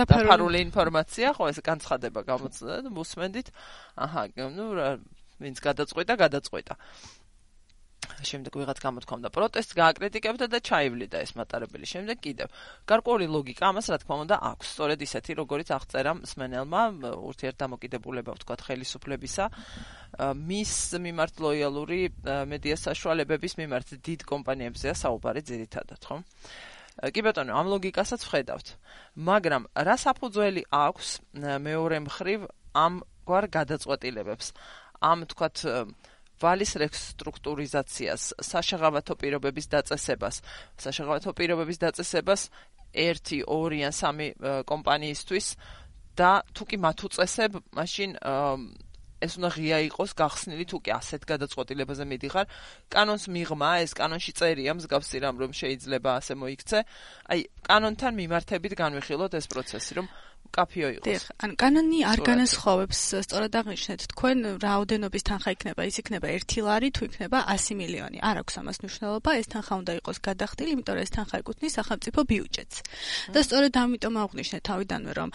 დაფარული 0.00 0.58
ინფორმაცია, 0.68 1.28
ხო 1.36 1.44
ეს 1.52 1.58
განცხადება 1.60 2.20
გამოწვდა 2.26 2.74
და 2.86 2.90
მოსმენდით, 2.92 3.48
აჰა, 3.96 4.22
ნუ 4.36 4.66
ვინც 5.42 5.58
გადაწყვეტა, 5.58 6.14
გადაწყვეტა. 6.24 6.74
შემდეგ 8.22 8.52
ვიღაც 8.60 8.78
გამოთქვამდა 8.82 9.28
პროტესტს, 9.34 9.74
გააკრიტიკებდა 9.78 10.46
და 10.52 10.58
ჩაივლიდა 10.62 11.16
ეს 11.22 11.32
მატარებელი. 11.38 11.86
შემდეგ 11.92 12.16
კიდევ 12.22 12.48
გარკვეული 12.86 13.26
ლოგიკა 13.30 13.64
ამას 13.70 13.86
რა 13.90 13.98
თქმა 14.02 14.16
უნდა 14.22 14.36
აქვს. 14.52 14.66
სწორედ 14.74 14.98
ისეთი, 15.06 15.32
როგორიც 15.42 15.68
აღწერა 15.76 16.12
სმენელმა 16.30 16.82
ურთიერთდამოკიდებულება 17.18 18.30
ვთქვათ 18.36 18.60
ხელისუფლებისა, 18.66 19.44
მის 20.38 20.72
მიმართ 21.02 21.34
ლოიალური 21.42 22.00
მედია 22.22 22.76
საშუალებების 22.78 23.52
მიმართ 23.58 23.88
დიდ 24.02 24.20
კომპანიებზეა 24.28 24.94
საუბარი 25.02 25.40
ძირითადად, 25.42 26.00
ხო? 26.02 26.16
კი 26.92 27.20
ბატონო, 27.24 27.56
ამ 27.56 27.66
ლოგიკასაც 27.72 28.20
ვხედავთ. 28.20 28.66
მაგრამ 29.16 29.62
რა 29.72 29.96
საფუძველი 29.96 30.62
აქვს 30.68 31.08
მეორე 31.40 31.98
მხრივ 32.04 32.40
ამ 32.76 33.00
გვარ 33.24 33.44
გადაწყვეტილებებს? 33.48 34.46
ამ 35.00 35.18
თქვათ 35.32 35.56
ვალის 36.42 36.72
რესტრუქტურიზაციას, 36.82 38.22
საშაღავათო 38.42 39.14
პირობების 39.22 39.66
დაწესებას, 39.74 40.36
საშაღავათო 40.82 41.30
პირობების 41.38 41.78
დაწესებას 41.86 42.50
1, 42.92 43.22
2 43.46 43.82
ან 43.88 43.94
3 43.94 44.64
კომპანიისთვის 44.68 45.46
და 46.18 46.32
თუ 46.52 46.62
კი 46.68 46.76
მათ 46.76 46.98
უწესებ, 47.08 47.52
მაშინ 47.72 48.10
ეს 49.22 49.38
უნდა 49.38 49.50
ღია 49.54 49.78
იყოს 49.86 50.12
გახსნილი 50.18 50.64
თუ 50.66 50.78
კი 50.82 50.90
ასეთ 50.98 51.22
გადაწყვეტილებაზე 51.30 52.04
მიდიხარ. 52.10 52.46
კანონს 52.90 53.24
მიღმა 53.30 53.70
ეს 53.86 53.94
კანონში 53.94 54.32
წერია 54.34 54.74
მსგავსი 54.74 55.22
რამ 55.22 55.36
რომ 55.38 55.52
შეიძლება 55.54 56.10
ასე 56.18 56.34
მოიქცე. 56.42 56.78
აი 57.30 57.40
კანონთან 57.70 58.12
მიმართებით 58.18 58.74
განვიხილოთ 58.82 59.32
ეს 59.38 59.46
პროცესი 59.46 59.92
რომ 60.02 60.06
კაფეო 60.52 60.88
იყოს. 60.92 61.04
დიახ, 61.08 61.24
ან 61.44 61.50
კანონი 61.56 62.00
არ 62.12 62.20
განასხვავებს, 62.28 62.98
სწორად 63.24 63.54
აღნიშნეთ, 63.60 64.00
თქვენ 64.12 64.38
რაოდენობის 64.60 65.22
თანხა 65.28 65.50
იქნება, 65.56 65.80
ის 65.88 65.96
იქნება 66.02 66.26
1 66.36 66.60
ლარი 66.68 66.88
თუ 66.92 67.02
იქნება 67.08 67.38
100 67.56 67.76
მილიონი. 67.80 68.18
არ 68.20 68.36
აქვს 68.42 68.54
ამას 68.60 68.76
მნიშვნელობა, 68.84 69.30
ეს 69.40 69.46
თანხა 69.52 69.74
უნდა 69.80 69.92
იყოს 70.00 70.18
გადახდილი, 70.28 70.70
იმიტომ 70.76 70.94
რომ 70.96 71.04
ეს 71.06 71.12
თანხა 71.16 71.36
ეკუთვნის 71.42 71.72
სახელმწიფო 71.78 72.20
ბიუჯეტს. 72.30 72.76
და 73.32 73.40
სწორედ 73.46 73.72
ამიტომ 73.82 74.14
აღნიშნეთ 74.22 74.62
თავიდანვე, 74.68 75.12
რომ 75.16 75.30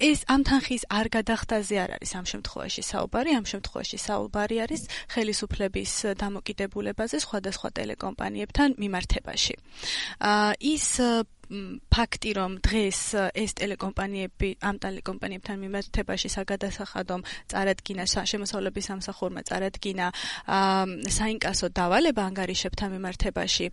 ეს 0.00 0.24
ამ 0.26 0.42
თანხის 0.48 0.84
არ 0.90 1.06
გადახდაზე 1.16 1.76
არ 1.84 1.90
არის 1.98 2.10
ამ 2.18 2.26
შემთხვევაში 2.32 2.82
საუბარი, 2.82 3.30
ამ 3.38 3.44
შემთხვევაში 3.46 3.98
საუბარი 3.98 4.56
არის 4.64 4.82
ხელისუფლების 5.14 5.92
დამოკიდებულებაზე 6.18 7.16
სხვადასხვა 7.24 7.68
ტელეკომპანიებთან 7.78 8.68
მიმართებაში. 8.82 9.54
აა 10.18 10.52
ის 10.74 10.86
ფაქტი 11.92 12.30
რომ 12.38 12.52
დღეს 12.64 13.00
ეს 13.36 13.50
ტელეკომპანიები 13.60 14.48
ამ 14.64 14.76
ტელეკომპანიებთან 14.84 15.56
მიმართებაში 15.64 16.28
საგადასახადომ 16.36 17.20
წარადგინა 17.52 18.04
შემოსავლების 18.08 18.88
სამსახურმა 18.90 19.42
წარადგინა 19.48 20.06
საინკასო 21.18 21.66
დავალება 21.80 22.22
ანგარიშებთან 22.30 22.88
მიმართებაში 22.96 23.66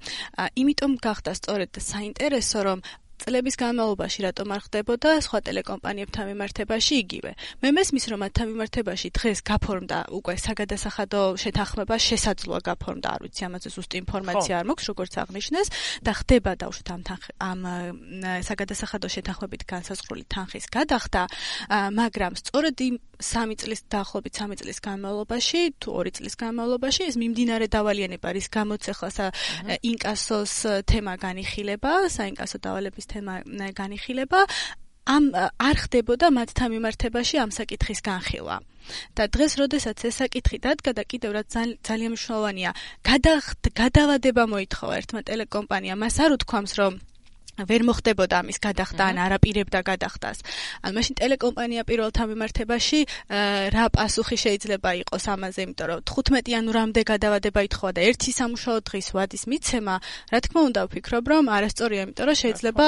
იმიტომ 0.62 0.92
გახდა 1.08 1.32
სწორედ 1.40 1.72
საინტერესო 1.80 2.60
რომ 2.68 2.80
წლების 3.22 3.56
განმავლობაში 3.62 4.20
რატომ 4.26 4.48
არ 4.56 4.62
ხდებოდა 4.66 5.10
სხვა 5.22 5.40
ტელეკომპანიებთან 5.46 6.26
მიმართებაში 6.32 6.94
იგივე. 7.06 7.32
მე 7.62 7.70
მესმის 7.78 8.06
რომ 8.10 8.20
მათთან 8.26 8.46
მიმართებაში 8.52 9.08
დღეს 9.18 9.40
გაფორმდა 9.46 9.98
უკვე 10.18 10.36
საგადასახადო 10.42 11.22
შეთანხმება, 11.44 11.96
შესაძლოა 12.02 12.60
გაფორმდა, 12.66 13.08
არ 13.16 13.22
ვიცი, 13.22 13.42
ამაზე 13.46 13.70
ზუსტი 13.76 13.96
ინფორმაცია 14.02 14.54
არ 14.58 14.66
მაქვს, 14.72 14.86
როგორც 14.92 15.14
აღნიშნეს 15.22 15.68
და 16.02 16.12
ხდება 16.18 16.52
დაუშვით 16.62 16.90
ამ 16.92 17.02
ამ 17.52 17.60
საგადასახადო 18.50 19.08
შეთანხმებით 19.16 19.62
განსაზღვრული 19.70 20.24
თანხის 20.34 20.66
გადახდა, 20.74 21.22
მაგრამ 22.02 22.32
სწორედ 22.42 22.76
იმ 22.82 22.96
3 23.22 23.56
წლის 23.62 23.82
დაახლოებით 23.94 24.34
3 24.42 24.60
წლის 24.62 24.80
განმავლობაში 24.82 25.62
თუ 25.82 25.90
2 26.02 26.14
წლის 26.18 26.36
განმავლობაში 26.44 27.02
ეს 27.10 27.16
მიმდინარე 27.22 27.68
დავალიანება 27.72 28.28
რის 28.36 28.48
გამოც 28.58 28.84
ახლა 28.94 29.32
ინკასოს 29.92 30.54
თემა 30.90 31.14
განიხილება, 31.22 31.92
საინკასო 32.18 32.58
დავალების 32.66 33.06
თემა 33.14 33.36
განიხილება 33.78 34.40
ამ 35.10 35.34
არ 35.58 35.78
ხდებოდა 35.84 36.28
მათთან 36.30 36.70
მიმართებაში 36.78 37.36
ამ 37.42 37.50
საკითხის 37.50 38.02
განხილვა. 38.06 38.58
და 39.16 39.24
დღეს, 39.30 39.52
როდესაც 39.62 39.98
ეს 40.10 40.16
საკითხი 40.22 40.58
დადგა 40.66 40.92
და 40.98 41.04
კიდევ 41.06 41.32
რაც 41.38 41.48
ძალიან 41.86 42.12
მნიშვნელოვანია, 42.14 42.72
გადავადება 43.82 44.44
მოითხოვა 44.54 44.94
ერთმა 45.00 45.22
ტელეკომპანიამ, 45.30 46.02
მას 46.02 46.16
არ 46.24 46.30
უთქვამს, 46.38 46.74
რომ 46.82 46.94
ვერ 47.60 47.82
მოხდებოდა 47.84 48.36
ამის 48.42 48.58
გადახდა 48.64 49.04
ან 49.12 49.18
არაპირებდა 49.28 49.80
გადახდას. 49.84 50.38
ან 50.82 50.92
მაშინ 50.96 51.16
ტელეკომპანია 51.20 51.84
პირველთან 51.84 52.26
მიმართებაში 52.32 53.00
რა 53.76 53.86
პასუხი 53.92 54.38
შეიძლება 54.40 54.90
იყოს 55.04 55.24
ამაზე, 55.36 55.60
იმიტომ 55.68 55.88
რომ 55.92 56.00
15 56.08 56.48
იანვრამდე 56.52 57.02
გადავადება 57.12 57.60
ითხოვა 57.68 57.92
და 57.92 58.02
ერთი 58.08 58.32
სამუშაო 58.40 58.78
დღის 58.88 59.08
ვადის 59.16 59.44
მიცემა, 59.52 59.96
რა 60.32 60.40
თქმა 60.42 60.62
უნდა 60.72 60.82
ვფიქრობ, 60.88 61.24
რომ 61.32 61.44
არასწორია, 61.52 62.02
იმიტომ 62.08 62.26
რომ 62.32 62.38
შეიძლება 62.42 62.86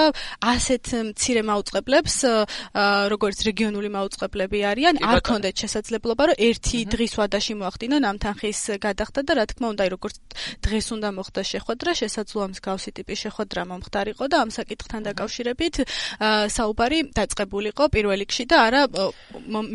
ასეთ 0.53 0.85
მცირე 1.11 1.41
მაუწყებლებს, 1.43 2.15
როგორც 3.13 3.37
რეგიონული 3.49 3.89
მაუწყებლები 3.93 4.59
არიან, 4.71 4.95
არ 5.03 5.19
კონდეთ 5.27 5.55
შესაძლებლობა, 5.63 6.23
რომ 6.33 6.37
ერთი 6.39 6.79
დღის 6.93 7.13
ვადაში 7.19 7.53
მოახდინონ 7.59 8.03
ამ 8.09 8.17
თანხის 8.23 8.59
გადახდა 8.79 9.19
და 9.27 9.31
რა 9.37 9.45
თქმა 9.51 9.67
უნდა, 9.73 9.83
როგორც 9.91 10.15
დღეს 10.63 10.87
უნდა 10.95 11.09
მოხდეს 11.19 11.47
შეხვედრა, 11.53 11.91
შესაძლოა 12.01 12.47
მსგავსი 12.53 12.89
ტიპის 12.97 13.19
შეხვედრა 13.27 13.61
მომხდარიყო 13.69 14.25
და 14.31 14.37
ამ 14.43 14.49
საკითხთან 14.57 15.01
დაკავშირებით 15.09 15.75
საუბარი 16.57 16.99
დაწყებულიყო 17.17 17.89
პირველ 17.93 18.19
რიგში 18.23 18.45
და 18.49 18.57
არა 18.67 18.81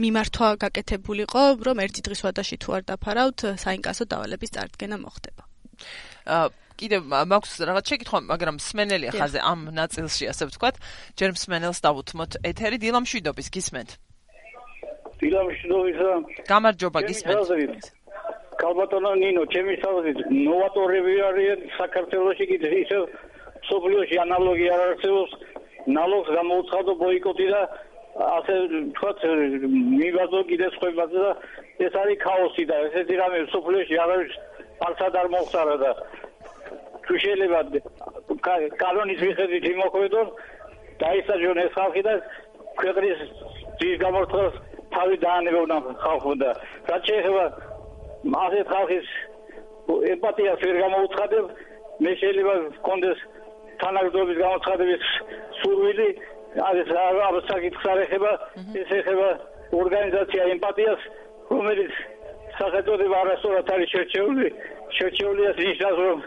მიმართვა 0.05 0.49
გაკეთებულიყო, 0.65 1.43
რომ 1.67 1.77
ერთი 1.85 2.01
დღის 2.07 2.25
ვადაში 2.27 2.57
თუ 2.63 2.69
არ 2.79 2.83
დაფარავთ, 2.93 3.39
საინკასო 3.65 4.05
დავალების 4.09 4.55
წარდგენა 4.57 4.97
მოხდება. 5.03 5.43
აა 6.29 6.49
კიდე 6.79 6.99
მაქვს 7.03 7.53
რაღაც 7.67 7.91
შეკითხვა, 7.91 8.19
მაგრამ 8.31 8.57
სმენელია 8.63 9.13
ხაზე 9.19 9.41
ამ 9.43 9.61
ნაწილში, 9.75 10.31
ასე 10.31 10.47
ვთქვათ, 10.49 10.77
ჯერ 11.19 11.35
სმენელს 11.43 11.83
დავუთმოთ 11.83 12.39
ეთერი 12.51 12.79
დილამშვიდობის 12.85 13.49
გისმენთ. 13.55 13.91
დილამშვიდობის. 15.19 15.99
გამარჯობა 16.47 17.01
გისმენთ. 17.11 17.83
კალბატონო 18.59 19.13
ნინო, 19.23 19.43
ჩემი 19.55 19.75
საზრით 19.83 20.19
ნოვატორები 20.35 21.15
არიან 21.31 21.61
საქართველოსი 21.79 22.45
კიდე 22.51 22.69
ისე 22.83 22.97
სოფლიოში 23.69 24.17
ანალოგი 24.25 24.67
არ 24.75 24.83
არსებობს 24.89 25.33
ნალოგს 25.97 26.31
გამოუცხადო 26.39 26.95
ბოიკოტი 27.03 27.47
და 27.55 27.63
ასე 28.19 28.55
თქვათ 28.97 29.25
მიბაზო 29.99 30.41
კიდე 30.51 30.69
სხვებაზე 30.77 31.19
და 31.25 31.33
ეს 31.87 31.95
არის 32.03 32.19
ქაოსი 32.25 32.65
და 32.71 32.77
ესეთი 32.89 33.15
რამე 33.21 33.39
სოფლიოში 33.55 33.99
არ 34.05 34.11
არის 34.17 34.33
არცად 34.89 35.19
არ 35.21 35.29
მოხსარა 35.35 35.77
და 35.83 35.93
თუ 37.07 37.15
შეიძლება 37.25 37.61
კანონის 38.83 39.21
მიხედვით 39.27 39.65
იმოქმედონ 39.75 40.29
დაისაჯონ 41.03 41.63
ეს 41.65 41.73
ხალხი 41.79 42.03
და 42.09 42.15
ქვეყნის 42.83 43.19
ძის 43.81 43.97
გამორთოს 44.03 44.61
თავი 44.95 45.17
დაანებებდა 45.25 45.79
ხალხო 46.05 46.35
და 46.43 46.51
რაც 46.91 47.03
შეიძლება 47.09 47.47
მასეთ 48.35 48.67
ხალხის 48.75 49.09
ემპათიას 50.15 50.63
ვერ 50.67 50.77
გამოუცხადებ 50.85 51.45
მე 52.05 52.13
შეიძლება 52.23 52.55
კონდეს 52.89 53.19
თანაგზობის 53.83 54.39
გამოცხადების 54.45 55.05
სურვილი 55.61 56.09
არის 56.69 56.89
ამ 57.05 57.41
საკითხს 57.49 57.89
არ 57.93 57.99
ეხება 58.05 58.33
ეს 58.83 58.93
ეხება 58.99 59.29
ორგანიზაცია 59.81 60.43
ემპათიას 60.55 61.01
რომელიც 61.51 61.95
სახელწოდება 62.59 63.17
არასწორად 63.23 63.71
არის 63.75 63.91
შერჩეული. 63.95 64.47
შერჩეული 64.99 65.43
ის 65.51 65.59
ნიშნავს 65.69 65.99
რომ 66.05 66.19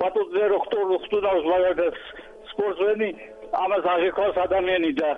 პატუძე 0.00 0.44
როქტორ 0.54 0.84
ხტუნავს 1.04 1.44
მაგალითად 1.52 1.94
სპორტსმენი 2.50 3.10
ამას 3.64 3.84
აღიქოს 3.94 4.36
ადამიანი 4.46 4.90
და 5.00 5.10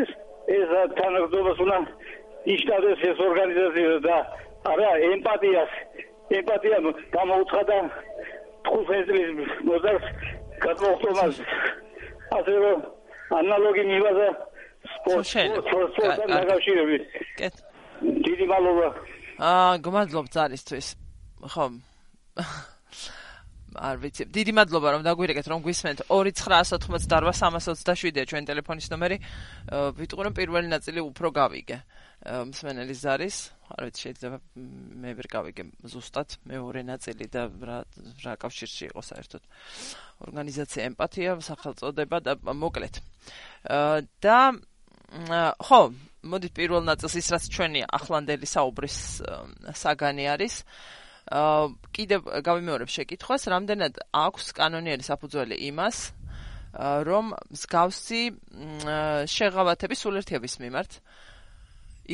ეს 0.00 0.10
ეს 0.58 0.68
თანაგზობას 1.00 1.58
უნდა 1.64 1.78
იშტადეს 2.54 3.00
ეს 3.10 3.18
ორგანიზაცია 3.28 3.98
და 4.08 4.16
არა 4.72 4.90
ემპათიას 5.12 5.72
ემპათია 6.40 6.78
გამოუცხადა 7.16 7.78
ხუთეძლის 8.70 9.30
მოზარს 9.68 10.06
გადმოხტომას 10.64 11.36
ასე 12.38 12.54
რომ 12.64 12.78
ანალოგი 13.40 13.84
მივაზა 13.90 14.28
სპორტთან 14.96 16.28
დაკავშირებით. 16.30 17.02
კეთ. 17.38 17.54
დიდი 18.00 18.46
მადლობა. 18.50 18.88
აა 19.40 19.78
გმადლობ 19.84 20.26
ძალისთვის. 20.34 20.86
ხო 21.52 21.64
არ 23.88 23.96
ვიცი. 24.02 24.22
დიდი 24.34 24.52
მადლობა 24.58 24.88
რომ 24.96 25.02
დაგვირეკეთ 25.06 25.46
რომ 25.52 25.60
გვისმენთ. 25.64 25.98
29988 26.10 28.26
ჩვენ 28.30 28.42
ტელეფონის 28.50 28.86
ნომერი. 28.92 29.16
ვიტყვი 30.00 30.22
რომ 30.26 30.34
პირველი 30.34 30.68
ნაწილი 30.74 31.00
უფრო 31.06 31.28
გავიგე. 31.30 31.78
მსმენელი 32.50 32.94
ზარის 32.94 33.36
არ 33.76 33.86
ვიცი 33.86 34.00
შეიძლება 34.04 34.38
მე 35.02 35.10
ვერ 35.18 35.26
გავიგე 35.30 35.64
ზუსტად. 35.92 36.28
მეორე 36.50 36.80
ნაწილი 36.90 37.26
და 37.30 37.42
რა 37.50 37.78
რა 38.24 38.32
კავშირში 38.42 38.84
იყო 38.90 39.02
საერთოდ. 39.10 39.42
ორგანიზაცია 40.26 40.80
ემპათია 40.90 41.30
სახელწოდება 41.40 42.16
და 42.20 42.32
მოკლედ. 42.40 42.94
და 44.20 44.38
ხო 45.60 45.80
მოდი 46.20 46.48
პირველ 46.52 46.82
ნაწილს 46.84 47.14
ის 47.16 47.28
რაც 47.32 47.44
ჩვენი 47.54 47.80
ახლანდელი 47.88 48.46
საუბრის 48.46 48.96
საგანი 49.82 50.24
არის. 50.34 50.54
აა 51.30 51.64
კიდევ 51.94 52.20
გავიმეორებ 52.42 52.88
შეკითხვას. 52.90 53.42
რამდენად 53.54 53.94
აქვს 54.10 54.44
კანონიერი 54.58 55.04
საფუძველი 55.06 55.56
იმას 55.70 55.98
რომ 56.78 57.34
მსგავსი 57.50 58.22
შეღავათები 59.26 59.94
სულერთიების 59.98 60.54
მიმართ 60.62 60.92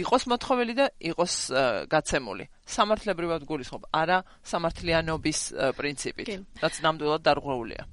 იყოს 0.03 0.23
მოთხოვილი 0.31 0.75
და 0.77 0.87
იყოს 1.11 1.35
გაცემული. 1.89 2.45
სამართლებრივად 2.67 3.43
გულისხმობ, 3.49 3.83
არა 3.93 4.19
სამართლიანობის 4.45 5.41
პრინციპით, 5.79 6.29
რაც 6.63 6.75
ნამდვილად 6.85 7.23
დარღვეულია. 7.25 7.85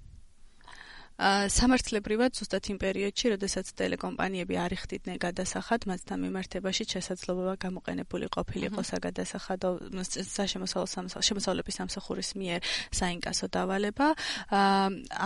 ა 1.13 1.45
სამართლებრივად 1.45 2.33
ზუსტად 2.33 2.73
იმ 2.73 2.77
პერიოდში, 2.81 3.37
როდესაც 3.37 3.67
ტელეკომპანიები 3.77 4.55
არ 4.57 4.71
იხდიდნენ 4.73 5.17
გადასახად, 5.21 5.85
მასთან 5.85 6.17
მიმართებაში 6.25 6.83
შესაძლებლობა 6.89 7.53
გამოყენებული 7.61 8.25
ყოფილიყო 8.33 8.81
საგადასახადო 8.81 9.69
საშემოსავლო 10.09 11.21
შემოსავლების 11.21 11.77
სამსახურის 11.79 12.29
მიერ 12.33 12.59
საინკასო 12.97 13.47
დავალება. 13.53 14.07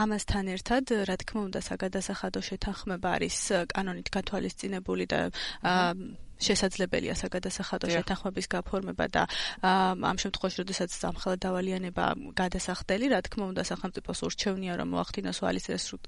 ამასთან 0.04 0.46
ერთად, 0.60 0.84
რა 1.08 1.16
თქმა 1.24 1.42
უნდა, 1.48 1.60
საგადასახადო 1.72 2.40
შეთანხმება 2.52 3.08
არის 3.16 3.38
კანონით 3.72 4.08
გათვალისწინებული 4.12 5.06
და 5.08 5.32
შესაძლებელია 6.38 7.13
საგადასახადო 7.17 7.88
შეთანხმების 7.93 8.47
გაფორმება 8.54 9.06
და 9.10 9.23
ამ 9.63 10.17
შემთხვევაში, 10.21 10.58
როდესაც 10.63 10.89
სამხელა 10.97 11.36
დავალიანება 11.45 12.06
გადასახდელი, 12.38 13.06
რა 13.13 13.19
თქმა 13.26 13.45
უნდა, 13.52 13.63
სახელმწიფოს 13.71 14.19
ურჩევნია, 14.28 14.73
რომ 14.78 14.88
მოახდინოს 14.93 15.38
ვალის 15.43 15.65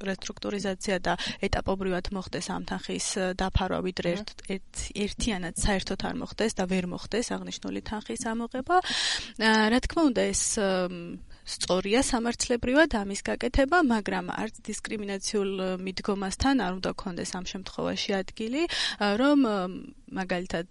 რესტრუქტურიზაცია 0.10 0.96
და 1.02 1.14
ეტაპობრივად 1.46 2.06
მოხდეს 2.14 2.48
ამ 2.54 2.64
თანხის 2.70 3.08
დაფარვა, 3.40 3.80
ვიდრე 3.90 4.12
ერთიანად 5.06 5.54
საერთოდ 5.58 6.00
არ 6.10 6.16
მოხდეს 6.24 6.54
და 6.60 6.64
ვერ 6.70 6.86
მოხდეს 6.94 7.28
აღნიშნული 7.36 7.82
თანხის 7.90 8.24
ამოღება. 8.30 8.78
რა 9.40 9.80
თქმა 9.86 10.02
უნდა, 10.10 10.22
ეს 10.30 10.44
სწორია 11.50 12.02
სამართლებრივად 12.06 12.94
ამის 13.02 13.22
გაკეთება, 13.26 13.78
მაგრამ 13.90 14.30
არც 14.30 14.62
დისკრიმინაციულ 14.70 15.52
მიდგომასთან 15.82 16.62
არ 16.66 16.72
უნდა 16.78 16.92
კონდეს 17.02 17.32
ამ 17.40 17.46
შემთხვევაში 17.52 18.12
ადგილი, 18.22 18.64
რომ 19.22 19.40
მაგალითად 20.10 20.68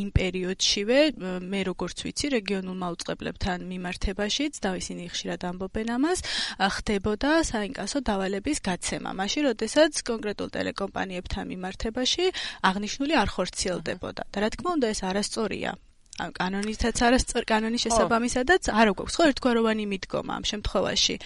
იმ 0.00 0.08
პერიოდშივე 0.16 0.98
მე 1.44 1.60
როგორც 1.68 1.96
ვიცი 2.04 2.26
რეგიონულმა 2.36 2.88
უწყებლებთან 2.94 3.66
მიმართებაშიც 3.72 4.60
და 4.64 4.70
ისინი 4.80 5.08
ხშირად 5.12 5.40
ამბობენ 5.48 5.88
ამას, 5.96 6.18
ხდებოდა 6.76 7.30
საინკასო 7.52 7.98
დავალების 8.08 8.58
გაცემა. 8.68 9.10
მაშინ, 9.20 9.42
როდესაც 9.52 9.92
კონკრეტულ 10.08 10.48
ტელეკომპანიებთან 10.56 11.44
მიმართებაში 11.52 12.24
აღნიშნული 12.68 13.14
არ 13.22 13.28
ხორციელდებოდა. 13.34 14.22
და 14.32 14.36
რა 14.40 14.48
თქმა 14.56 14.70
უნდა, 14.76 14.86
ეს 14.94 15.00
არასწორია. 15.04 15.70
ან 16.18 16.30
კანონითაც 16.34 16.96
არასწორ 17.08 17.44
კანონის 17.48 17.84
შესაბამისადაც 17.86 18.70
არ 18.74 18.92
გვაქვს 18.98 19.16
ხო? 19.18 19.24
ერთგვაროვანი 19.32 19.84
მიდგომა 19.92 20.32
ამ 20.38 20.44
შემთხვევაში. 20.50 21.16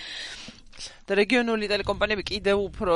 და 1.06 1.12
რეგიონული 1.18 1.64
ტელეკომპანიები 1.72 2.24
კიდევ 2.32 2.58
უფრო 2.68 2.92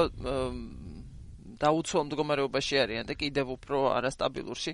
დაუცველ 1.56 2.04
მდგომარეობაში 2.06 2.78
არიან 2.84 3.08
და 3.08 3.14
კიდევ 3.16 3.46
უფრო 3.56 3.78
არასტაბილურში 3.96 4.72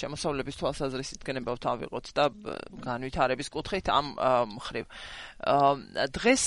შემოსავლების 0.00 0.58
თვალსაზრისით 0.60 1.20
გენებავთ 1.26 1.64
ავიღოთ 1.72 2.06
და 2.16 2.24
განვითარების 2.80 3.48
კუთხით 3.52 3.90
ამ 3.92 4.06
მხრივ. 4.56 4.84
დღეს 6.16 6.44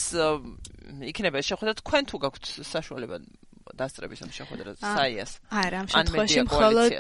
იქნება 1.12 1.38
შეხვედრა 1.46 1.74
თქვენ 1.82 2.04
თუ 2.10 2.18
გაქვთ 2.26 2.46
საშუალება 2.66 3.22
დასწრების 3.76 4.20
ამ 4.24 4.32
შეხვედრა 4.38 4.72
საიას. 4.80 5.32
არა, 5.52 5.78
ამ 5.82 5.88
შემთხვევაში 5.92 6.40
მხოლოდ 6.48 6.98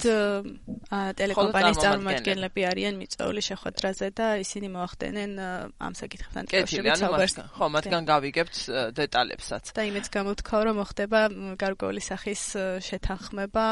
ტელეკომპანიის 1.20 1.78
წარმომადგენლები 1.84 2.62
არიან 2.72 2.96
მიწვეული 3.02 3.42
შეხვედრაზე 3.50 4.08
და 4.18 4.28
ისინი 4.44 4.68
მოახდენენ 4.76 5.32
ამ 5.78 5.94
საკითხთან 6.02 6.44
დაკავშირებით 6.48 7.00
საუბარს. 7.02 7.36
ხო, 7.58 7.66
მათგან 7.78 8.04
გავიგებთ 8.12 8.56
დეტალებსაც. 8.98 9.64
და 9.78 9.82
იმეც 9.88 10.06
გამოთქვა, 10.18 10.60
რომ 10.68 10.76
მოხდება 10.82 11.20
გარკვეული 11.58 12.02
სახის 12.02 12.42
შეთანხმება 12.88 13.66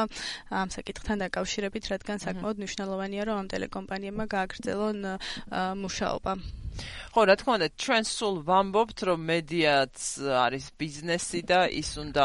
ამ 0.50 0.68
საკითხთან 0.76 1.16
დაკავშირებით, 1.24 1.84
რადგან 1.92 2.18
საკმაოდ 2.26 2.56
მნიშვნელოვანია, 2.62 3.22
რომ 3.26 3.36
ამ 3.42 3.48
ტელეკომპანიებმა 3.52 4.24
გააგრძელონ 4.30 4.98
მუშაობა. 5.82 6.32
ხო, 7.16 7.20
რა 7.24 7.34
თქმა 7.40 7.52
უნდა, 7.56 7.68
ჩვენ 7.80 8.02
სულ 8.04 8.34
ვამბობთ, 8.44 8.98
რომ 9.08 9.20
მედიაც 9.32 9.96
არის 10.44 10.66
ბიზნესი 10.76 11.40
და 11.48 11.60
ის 11.72 11.90
უნდა 11.96 12.24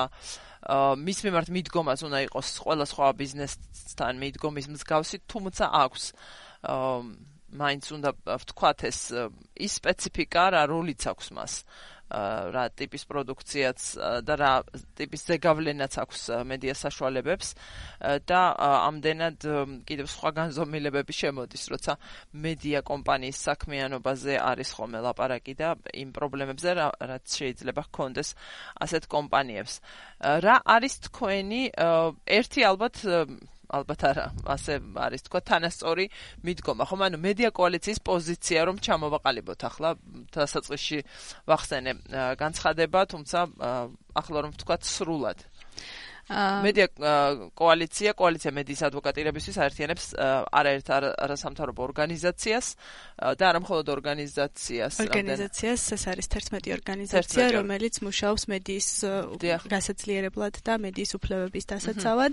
მის 0.62 1.20
მიმართ 1.26 1.48
მიდგომას 1.56 2.04
უნდა 2.06 2.20
იყოს 2.28 2.50
ყველა 2.62 2.86
სხვა 2.86 3.08
ბიზნესთან 3.18 4.22
მიდგომის 4.22 4.68
მსგავსი, 4.76 5.18
თუმცა 5.26 5.66
აქვს 5.82 6.04
მაინც 7.62 7.84
უნდა 7.98 8.10
ვთქვათ 8.30 8.80
ეს 8.88 9.00
ის 9.58 9.74
სპეციფიკა 9.82 10.44
რა 10.56 10.62
როლიც 10.72 11.02
აქვს 11.12 11.28
მას 11.36 11.54
რა 12.12 12.64
ტიპის 12.76 13.04
პროდუქციაც 13.08 13.80
და 14.28 14.34
რა 14.40 14.52
ტიპის 15.00 15.22
ზეგავლენაც 15.32 15.98
აქვს 16.04 16.22
მედია 16.50 16.76
საშუალებებს 16.76 17.54
და 18.28 18.42
ამდენად 18.60 19.48
კიდევ 19.88 20.08
სხვა 20.12 20.32
განზომილებები 20.40 21.14
შემოდის, 21.16 21.64
როცა 21.72 21.98
მედია 22.36 22.84
კომპანიის 22.88 23.38
საქმიანობაზე 23.48 24.36
არის 24.42 24.70
ხოლმე 24.76 25.00
ლაპარაკი 25.08 25.54
და 25.56 25.70
იმ 25.96 26.10
პრობლემებზე 26.16 26.70
რაც 26.82 27.26
შეიძლება 27.42 27.82
ჰქონდეს 27.88 28.30
ასეთ 28.84 29.08
კომპანიებს. 29.08 29.74
რა 30.22 30.56
არის 30.66 30.94
თქვენი 31.08 31.62
ერთი 32.28 32.62
ალბათ 32.68 32.96
ალბათ 33.72 34.02
არა, 34.12 34.26
ასე 34.54 34.74
არის 35.06 35.22
თქვა 35.28 35.40
თანასწორი 35.48 36.06
მიდგომა. 36.44 36.84
ხომ 36.92 37.02
ანუ 37.08 37.18
მედია 37.24 37.50
კოალიციის 37.56 38.00
პოზიცია 38.04 38.60
რომ 38.68 38.78
ჩამოვაყალიბოთ 38.84 39.62
ახლა 39.70 39.90
დასაწყისში 40.36 41.00
ვახსენე 41.48 41.92
განცხადება, 42.42 43.00
თუმცა 43.16 43.40
ახლა 44.12 44.38
რომ 44.44 44.52
ვთქვა 44.56 44.76
სრულად. 44.92 45.40
მედია 46.30 46.88
კოალიცია, 47.58 48.14
კოალიცია 48.16 48.52
მედიის 48.56 48.82
ადვოკატირებისთვის 48.88 49.58
აერთიანებს 49.66 50.06
არაერთ 50.62 50.88
არასამთავრობო 51.26 51.82
ორგანიზაციას 51.90 52.68
და 53.38 53.44
არა 53.52 53.60
მხოლოდ 53.66 53.88
ორგანიზაციას, 53.96 54.94
ორგანიზაციას, 55.06 55.82
ეს 55.98 56.04
არის 56.12 56.28
11 56.32 56.72
ორგანიზაცია, 56.78 57.46
რომელიც 57.58 57.96
მუშაობს 58.06 58.44
მედიის 58.54 58.88
გასაძლიერებლად 59.76 60.56
და 60.66 60.74
მედიის 60.86 61.12
უფლებების 61.20 61.66
დასაცავად. 61.74 62.32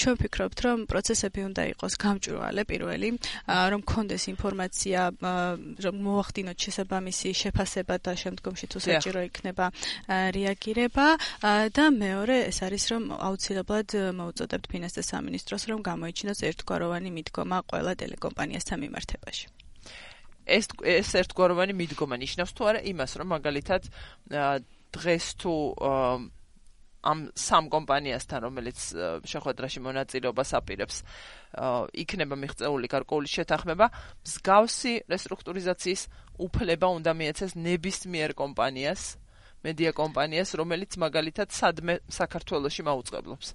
ჩვენ 0.00 0.14
ვფიქრობთ, 0.18 0.58
რომ 0.64 0.78
პროცესები 0.90 1.40
უნდა 1.50 1.62
იყოს 1.74 1.94
გამჭვირვალე 2.00 2.62
პირველი, 2.64 3.08
რომ 3.44 3.80
კონდეს 3.84 4.24
ინფორმაცია, 4.34 5.00
რომ 5.84 5.94
მოახდინოთ 6.08 6.58
შესაბამისი 6.64 7.28
შეფასება 7.42 7.94
და 8.00 8.12
შემდგომში 8.16 8.66
თუ 8.72 8.78
საჭირო 8.80 9.20
იქნება 9.28 9.66
რეაგირება 10.08 11.06
და 11.74 11.84
მეორე 11.94 12.36
ეს 12.50 12.58
არის 12.64 12.83
რომ 12.92 13.02
აუცილებლად 13.16 13.88
მოუწოდებთ 14.20 14.66
ფინანსთა 14.72 15.02
სამინისტროს 15.08 15.64
რომ 15.70 15.80
გამოიჩინოს 15.88 16.40
ერთგვაროვანი 16.48 17.10
მიდგომა 17.16 17.58
ყველა 17.70 17.92
ტელეკომპანიასთან 18.00 18.78
მიმართებაში. 18.84 19.46
ეს 20.44 20.66
ეს 20.84 21.08
ერთგვაროვანი 21.20 21.72
მიდგომა 21.72 22.16
ნიშნავს 22.20 22.52
თუ 22.52 22.62
არა 22.68 22.80
იმას 22.92 23.12
რომ 23.18 23.28
მაგალითად 23.36 23.82
დღეს 24.92 25.26
თუ 25.40 25.52
ამ 27.04 27.18
სამ 27.36 27.68
კომპანიასთან 27.72 28.40
რომელიც 28.48 28.78
შეხვედრაში 29.28 29.80
მონაწილეობას 29.84 30.50
აპირებს 30.60 30.96
იქნება 32.04 32.36
მიღწეული 32.44 32.88
გარკვეული 32.94 33.28
შეთანხმება 33.34 33.86
მსგავსი 34.24 34.92
რესტრუქტურიზაციის 35.12 36.02
უფლება 36.48 36.88
უნდა 36.98 37.12
მიეცეს 37.20 37.52
ნებისმიერ 37.60 38.32
კომპანიას 38.40 39.02
მედია 39.64 39.92
კომპანიას, 39.96 40.54
რომელიც 40.60 40.98
მაგალითად 41.00 41.54
სადმე 41.56 41.98
საქართველოსში 42.12 42.86
მაუწყებლობს. 42.88 43.54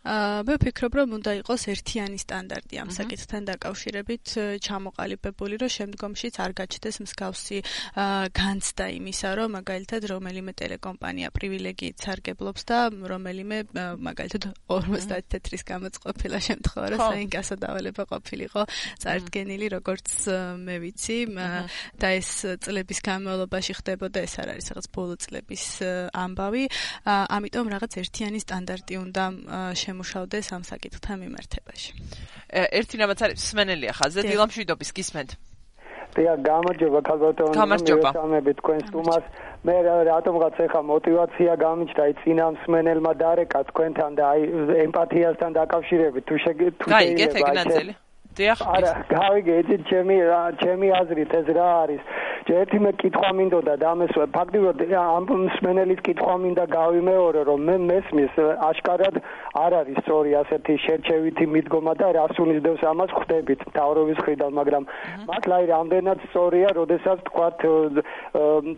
მე 0.00 0.54
ვფიქრობ, 0.56 0.92
რომ 0.96 1.08
უნდა 1.20 1.32
იყოს 1.44 1.62
ერთიანი 1.76 2.16
სტანდარტი 2.16 2.74
ამ 2.80 2.88
საკითხთან 2.88 3.42
დაკავშირებით 3.52 4.26
ჩამოყალიბებული, 4.64 5.54
რომ 5.60 5.70
შემდგომშიც 5.76 6.34
არ 6.40 6.52
გაჩნდეს 6.56 6.96
მსგავსი 7.04 7.58
განცდა 8.32 8.86
იმისა, 8.96 9.28
რომ 9.36 9.48
მაგალითად 9.60 10.02
რომელიმე 10.08 10.52
ტელეკომპანია 10.56 11.28
პრივილეგიით 11.36 11.96
სარგებლობს 12.00 12.62
და 12.64 12.78
რომელიმე 12.96 13.58
მაგალითად 14.00 14.42
50 14.72 15.28
თეთრის 15.36 15.62
გამოწყობილა 15.68 16.38
შემთხვევა, 16.48 16.86
რომ 16.96 17.00
საინკასო 17.04 17.54
დავალება 17.60 18.02
ყოფილიყო 18.08 18.62
წარდგენილი, 19.04 19.66
როგორც 19.76 20.08
მე 20.64 20.76
ვიცი 20.80 21.18
და 22.00 22.08
ეს 22.16 22.30
წლების 22.64 22.98
განმავლობაში 23.04 23.72
ხდებოდა, 23.84 24.18
ეს 24.24 24.34
არ 24.40 24.48
არის 24.56 24.66
რაღაც 24.72 24.86
ბოლო 24.96 25.14
წლების 25.20 25.64
ამბავი. 26.16 26.64
ამიტომ 27.04 27.66
რაღაც 27.76 27.92
ერთიანი 28.00 28.40
სტანდარტი 28.40 28.94
უნდა 29.04 29.24
შემუშავდეს 29.90 30.46
ამ 30.54 30.62
საკითხთა 30.70 31.12
მიმართებაში. 31.22 31.90
ერთი 32.78 32.94
რამაც 33.02 33.18
არის 33.26 33.40
სმენელია 33.50 33.92
ხაზზე 33.98 34.20
დილამშვიდობის 34.30 34.90
გისმენთ. 34.96 35.30
დიახ, 36.10 36.38
გამარჯობა 36.42 37.00
ქალბატონო, 37.06 37.54
მივესალმები 37.54 38.52
თქვენ 38.60 38.78
სტუმარს. 38.90 39.26
მე 39.66 39.74
რატომღაც 40.10 40.56
ეხა 40.66 40.80
мотиваცია 40.90 41.52
გამიჩნდა 41.64 42.02
აი 42.06 42.12
წინამსმენელმა 42.22 43.12
დარეკა 43.22 43.60
თქვენთან 43.70 44.10
და 44.18 44.24
აი 44.34 44.40
ემპათიასთან 44.86 45.50
დაკავშირებით 45.60 46.24
თუ 46.26 46.34
თუ 46.34 46.42
შეიძლება. 46.44 46.90
გაიგეთ 46.96 47.32
ეგ 47.40 47.48
ნაწილი. 47.60 47.92
დიახ 48.40 48.60
არა 48.76 48.92
გავიგე 49.12 49.54
ეს 49.60 49.70
ჩემი 49.90 50.16
ჩემი 50.64 50.88
აზრით 51.00 51.32
ეს 51.40 51.48
რა 51.56 51.68
არის. 51.84 52.02
ერთი 52.50 52.78
მე 52.82 52.90
კითხვა 52.98 53.30
მინდოდა 53.38 53.74
და 53.78 53.86
ამესვე 53.94 54.24
ფაქტიურად 54.34 54.80
ამ 55.00 55.24
მსმენელის 55.44 56.00
კითხვა 56.06 56.34
მინდა 56.42 56.64
გავიმეორო 56.72 57.42
რომ 57.46 57.60
მე 57.68 57.76
მესმის 57.90 58.34
აშკარად 58.68 59.20
არ 59.64 59.72
არის 59.80 60.00
სწორი 60.02 60.30
ასეთი 60.40 60.74
შერჩევითი 60.84 61.46
მიდგომა 61.54 61.94
და 62.00 62.08
რას 62.16 62.34
უნისდევს 62.44 62.82
ამას 62.90 63.10
ხვდებით 63.18 63.60
თავრობის 63.76 64.18
ხრიდან 64.24 64.52
მაგრამ 64.60 64.88
მართლა 65.30 65.54
აი 65.60 65.66
რამდენად 65.74 66.18
სწორია 66.30 66.68
როდესაც 66.80 67.18
თქვათ 67.28 67.58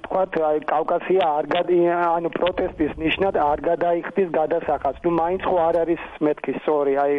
თქვათ 0.04 0.32
აი 0.50 0.58
კავკასია 0.72 1.24
არ 1.38 1.46
გადი 1.54 1.78
ანუ 1.92 2.28
პროტესტის 2.36 2.92
ნიშნად 3.04 3.34
არ 3.46 3.58
გადაიხდის 3.70 4.28
გადასახადს. 4.36 5.00
ნუ 5.04 5.10
მაინც 5.22 5.42
ხო 5.48 5.56
არ 5.68 5.76
არის 5.82 6.02
მეთქი 6.26 6.52
სწორი 6.60 6.92
აი 7.04 7.12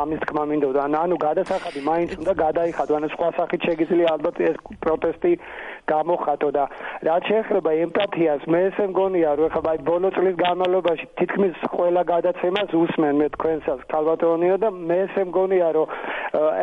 ამის 0.00 0.20
თქმა 0.24 0.44
მინდოდა. 0.54 0.80
ანუ 1.04 1.16
გადასახადი 1.26 1.79
ხალხი 1.80 1.88
მაინც 1.88 2.10
უნდა 2.20 2.32
გადაიხადო. 2.44 2.92
ანუ 2.96 3.08
სხვა 3.14 3.28
სახით 3.36 3.60
შეგიძლია 3.68 4.08
ალბათ 4.14 4.36
ეს 4.40 4.56
პროტესტი 4.84 5.32
გამოხატო 5.90 6.48
და 6.54 6.64
რაც 7.08 7.22
შეეხება 7.30 7.70
ემპათიას 7.84 8.42
მე 8.52 8.60
ესე 8.68 8.84
მგონია 8.92 9.30
რომ 9.40 9.48
ხა 9.54 9.60
აი 9.70 9.78
ბოლო 9.88 10.08
წლის 10.14 10.36
განმავლობაში 10.44 11.06
თითქმის 11.18 11.54
ყველა 11.74 12.02
გადაცემას 12.12 12.70
უსმენ 12.82 13.14
მე 13.20 13.26
თქვენსაც 13.36 13.80
ქალბატონიო 13.92 14.56
და 14.62 14.68
მე 14.70 14.98
ესე 15.06 15.22
მგონია 15.30 15.68
რომ 15.76 15.86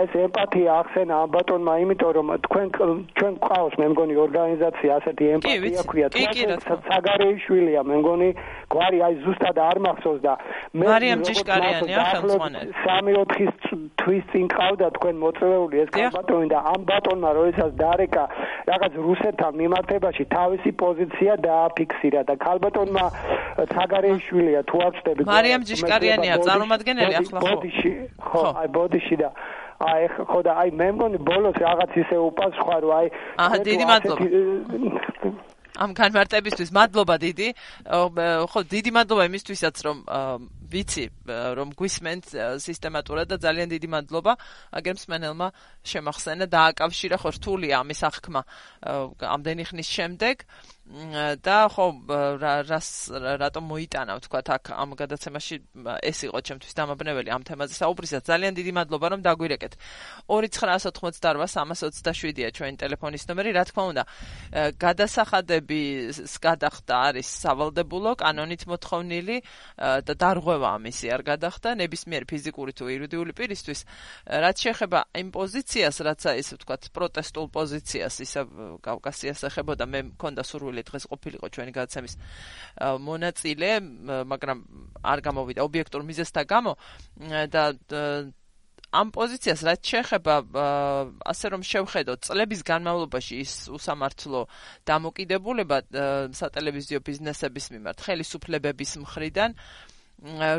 ეს 0.03 0.11
ემპათია 0.25 0.71
ახსენა 0.81 1.13
ამ 1.23 1.29
ბატონმა 1.35 1.73
იმიტომ 1.83 2.11
რომ 2.17 2.27
თქვენ 2.47 2.67
ჩვენ 3.17 3.33
ყავს 3.47 3.73
მე 3.81 3.87
მგონი 3.93 4.15
ორგანიზაცია 4.25 4.91
ასეთი 4.99 5.23
ემპათია 5.37 5.81
ქვია. 5.91 6.07
თქვენ 6.13 6.81
საგარეიშვილია 6.87 7.81
მე 7.89 7.95
მგონი 8.01 8.29
გვარი 8.71 8.97
აი 9.07 9.13
ზუსტად 9.25 9.57
არ 9.69 9.77
მახსოვს 9.87 10.21
და 10.23 10.33
მე 10.77 10.85
მარიამ 10.87 11.21
ჭიშკარიანია 11.27 12.03
ხელმძღვანელი 12.11 12.71
3-4 12.87 13.87
თვის 14.01 14.23
წინ 14.31 14.47
ყავდა 14.55 14.87
თქვენ 14.97 15.15
მოწვეული 15.23 15.81
ეს 15.83 15.89
ქალბატონი 15.95 16.47
და 16.53 16.59
ამ 16.73 16.81
ბატონმა 16.89 17.29
როდესაც 17.37 17.71
დარეკა 17.81 18.23
რაღაც 18.69 18.93
რუსეთთან 19.07 19.51
მიმართებაში 19.61 20.23
თავისი 20.33 20.71
პოზიცია 20.83 21.37
დააფიქსირა 21.47 22.21
და 22.29 22.33
ქალბატონმა 22.45 23.05
ცაგარეიშვილია 23.73 24.61
თუ 24.69 24.75
არ 24.87 24.91
ვწდები 24.97 25.29
მარიამ 25.31 25.63
ჯიშკარიანია 25.69 26.35
წარმომადგენელი 26.47 27.13
ახლა 27.21 27.39
ხო? 27.45 27.55
ხო 28.29 28.43
აი 28.61 28.67
ბოდიში 28.77 29.15
და 29.21 29.29
აი 29.77 30.07
ხო 30.29 30.39
და 30.45 30.51
აი 30.61 30.69
მე 30.73 30.87
მგონი 30.97 31.19
ბოლოს 31.21 31.57
რაღაც 31.61 31.91
ისე 32.01 32.17
უპასუხა 32.29 32.77
რომ 32.81 32.93
აი 32.97 33.07
აჰა 33.45 33.57
დიდი 33.67 33.85
მადლობა 33.91 34.25
ამ 35.77 35.91
განმარტებისთვის 35.93 36.69
მადლობა 36.73 37.15
დიდი. 37.21 37.47
ხო 38.51 38.59
დიდი 38.73 38.91
მადლობა 38.97 39.23
იმისთვისაც 39.29 39.75
რომ 39.85 39.97
ვიცი 40.73 41.05
რომ 41.57 41.69
გვისმენთ 41.77 42.25
სისტემატურად 42.67 43.27
და 43.31 43.37
ძალიან 43.45 43.67
დიდი 43.73 43.87
მადლობა. 43.93 44.33
აგერ 44.73 44.93
მსმენელმა 44.97 45.47
შემახსენა 45.85 46.45
და 46.49 46.59
აკავშირა 46.73 47.17
ხო 47.21 47.29
რთულია 47.37 47.75
ამის 47.85 48.01
აღქმა 48.09 48.41
ამდენი 49.21 49.63
ხნის 49.69 49.89
შემდეგ 49.97 50.35
და 50.87 51.67
ხო 51.67 51.99
რას 52.39 53.11
რატომ 53.11 53.63
მოიტანა 53.67 54.23
ვთქვა 54.23 54.39
აქ 54.55 54.71
ამ 54.71 54.95
გადაცემაში 54.95 55.83
ეს 55.99 56.31
იყო 56.31 56.39
ჩემთვის 56.47 56.71
დამაბნეველი 56.79 57.27
ამ 57.27 57.43
თემაზე. 57.43 57.75
საუბრისას 57.75 58.23
ძალიან 58.23 58.55
დიდი 58.55 58.71
მადლობა 58.71 59.07
რომ 59.11 59.19
დაგვირეკეთ. 59.19 59.75
2988327-ია 60.31 62.49
ჩვენი 62.55 62.79
ტელეფონის 62.79 63.23
ნომერი. 63.27 63.51
რა 63.51 63.67
თქმა 63.67 63.83
უნდა 63.91 64.03
გადასახადების 64.79 66.39
გადახდა 66.39 66.95
არის 67.11 67.27
სავალდებულო 67.35 68.15
კანონით 68.23 68.63
მოთხოვნილი 68.71 69.43
და 70.07 70.13
დარღვევა 70.15 70.79
ამისი 70.79 71.11
არ 71.11 71.21
გადახდა. 71.27 71.75
ნებისმიერ 71.83 72.23
ფიზიკური 72.31 72.71
თუ 72.71 72.87
იურიდიული 72.95 73.35
პირისთვის 73.35 73.83
რაც 74.23 74.55
შეეხება 74.63 74.99
იმ 75.19 75.35
პოზიციას 75.35 75.99
რაც 76.07 76.31
არის 76.31 76.47
ვთქვა 76.55 76.95
პროტესტულ 76.95 77.51
პოზიციას 77.51 78.23
ისა 78.23 78.47
კავკასიას 78.87 79.51
ეხებოდა 79.51 79.83
მე 79.83 80.15
მქონდა 80.15 80.47
სურვილი 80.47 80.76
მოკლე 80.77 80.83
დღეს 80.85 81.05
ყოფილიყო 81.09 81.47
ჩვენი 81.49 81.71
გადაცემის 81.73 82.13
მონაწილე, 83.01 83.69
მაგრამ 84.29 84.57
არ 85.01 85.19
გამოვიდა. 85.25 85.59
ობიექტურ 85.65 86.01
მიზეზთა 86.05 86.41
გამო 86.45 86.71
და 87.49 87.63
ამ 88.87 89.11
პოზიციას 89.11 89.61
რაც 89.67 89.81
შეეხება 89.83 90.35
ასე 91.27 91.45
რომ 91.51 91.61
შევხედოთ 91.67 92.19
წლების 92.23 92.61
განმავლობაში 92.63 93.35
ის 93.43 93.53
უსამართლო 93.67 94.47
დამოკიდებულება 94.87 95.77
სატელევიზიო 96.31 96.99
ბიზნესების 97.03 97.65
მიმართ 97.75 97.97
ხელისუფლებების 98.07 98.91
მხრიდან 99.03 99.49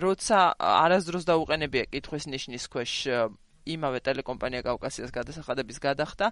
როცა 0.04 0.38
არასდროს 0.61 1.24
დაუყენებია 1.24 1.85
კითხვის 1.88 2.28
ნიშნის 2.28 2.64
ქვეშ 2.68 2.92
იმავე 3.74 3.98
ტელეკომპანია 4.07 4.62
კავკასიას 4.68 5.12
გადასახადების 5.12 5.78
გადახდა. 5.83 6.26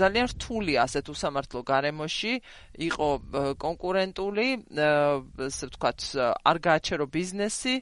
ძალიან 0.00 0.26
რთული 0.34 0.72
ასეთ 0.86 1.04
უსამართლო 1.14 1.60
გარემოში 1.62 2.34
იყო 2.90 3.08
კონკურენტული 3.60 4.46
ასე 5.46 5.64
ვთქვათ 5.70 6.00
არ 6.50 6.56
გააჩერო 6.66 7.06
ბიზნესი 7.06 7.74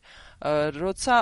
როცა 0.83 1.17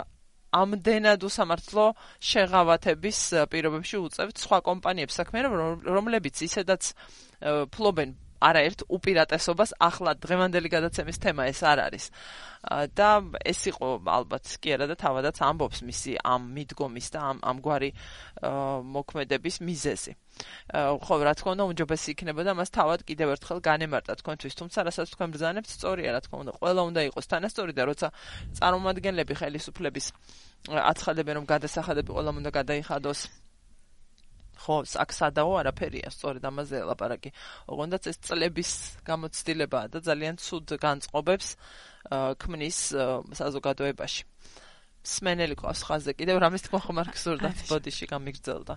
ამდენად 0.56 1.20
უსამართლო 1.26 1.86
შეღავათების 2.22 3.18
პირობებში 3.52 3.96
უწევთ 4.06 4.36
სხვა 4.44 4.58
კომპანიებს 4.68 5.18
საქმიანობა 5.20 5.92
რომლებიც 5.96 6.36
ისედაც 6.48 6.92
ფლობენ 7.74 8.14
არაერთ 8.40 8.80
უპირატესობას 8.88 9.70
ახლა 9.80 10.12
დღევანდელი 10.20 10.68
გადაცემის 10.68 11.18
თემა 11.22 11.48
ეს 11.48 11.60
არ 11.64 11.78
არის. 11.86 12.04
და 12.66 13.10
ეს 13.46 13.60
იყო 13.70 14.02
ალბათ 14.02 14.44
კი 14.58 14.68
არა 14.74 14.86
და 14.90 14.96
თავადაც 14.98 15.36
ამბობს 15.38 15.86
მისი 15.86 16.12
ამ 16.18 16.42
მიდგომის 16.56 17.06
და 17.14 17.20
ამ 17.30 17.38
ამგვარი 17.46 17.90
მოქმედების 18.96 19.56
მიზეზი. 19.62 20.12
ხო, 20.76 21.14
რა 21.22 21.32
თქმა 21.38 21.50
უნდა, 21.56 21.64
უმჯობესი 21.70 22.08
იქნებოდა 22.12 22.52
მას 22.58 22.68
თავად 22.74 23.00
კიდევ 23.08 23.28
ერთხელ 23.38 23.58
განემარტა 23.62 24.12
თქვენთვის, 24.20 24.54
თუმცა 24.58 24.78
რასაც 24.84 25.08
თქვენ 25.14 25.28
ბრძანებთ, 25.32 25.70
სწორია, 25.70 26.10
რა 26.12 26.20
თქმა 26.26 26.36
უნდა, 26.42 26.52
ყველა 26.60 26.82
უნდა 26.90 27.00
იყოს 27.08 27.26
თანასწორი 27.32 27.72
და 27.72 27.82
როცა 27.88 28.08
წარმომადგენლები 28.58 29.34
ხელისუფლების 29.40 30.06
აცხადებენ, 30.66 31.34
რომ 31.40 31.46
გადასახადები 31.46 32.10
ყველამ 32.12 32.36
უნდა 32.42 32.50
გადაიხადოს 32.52 33.20
ხო, 34.56 34.76
აქ 34.82 35.10
სადაო 35.12 35.52
არაფერია, 35.60 36.08
სწორედ 36.10 36.42
ამაზე 36.48 36.76
ლაპარაკი. 36.88 37.30
ოღონდაც 37.68 38.02
ეს 38.10 38.16
წლების 38.24 38.70
გამოცდილებაა 39.04 39.86
და 39.92 39.98
ძალიან 40.00 40.34
ცუდ 40.40 40.76
განწყობებს 40.80 41.48
ქმნის 42.40 42.78
საზოგადოებაში. 43.36 44.22
სმენელი 45.06 45.54
ყავს 45.54 45.80
ხაზე, 45.86 46.10
კიდევ 46.18 46.36
რამის 46.42 46.66
თქმა 46.66 46.80
ხომ 46.82 46.98
არ 46.98 47.08
გსურდათ 47.14 47.58
ბოდიში 47.70 48.06
გამიგრძელდა. 48.10 48.74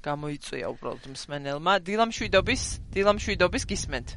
გამოიწვია 0.00 0.66
უბრალოდ 0.72 1.04
მსმენელმა 1.12 1.72
დილამშვიდობის, 1.84 2.62
დილამშვიდობის 2.94 3.64
გისმენთ. 3.68 4.08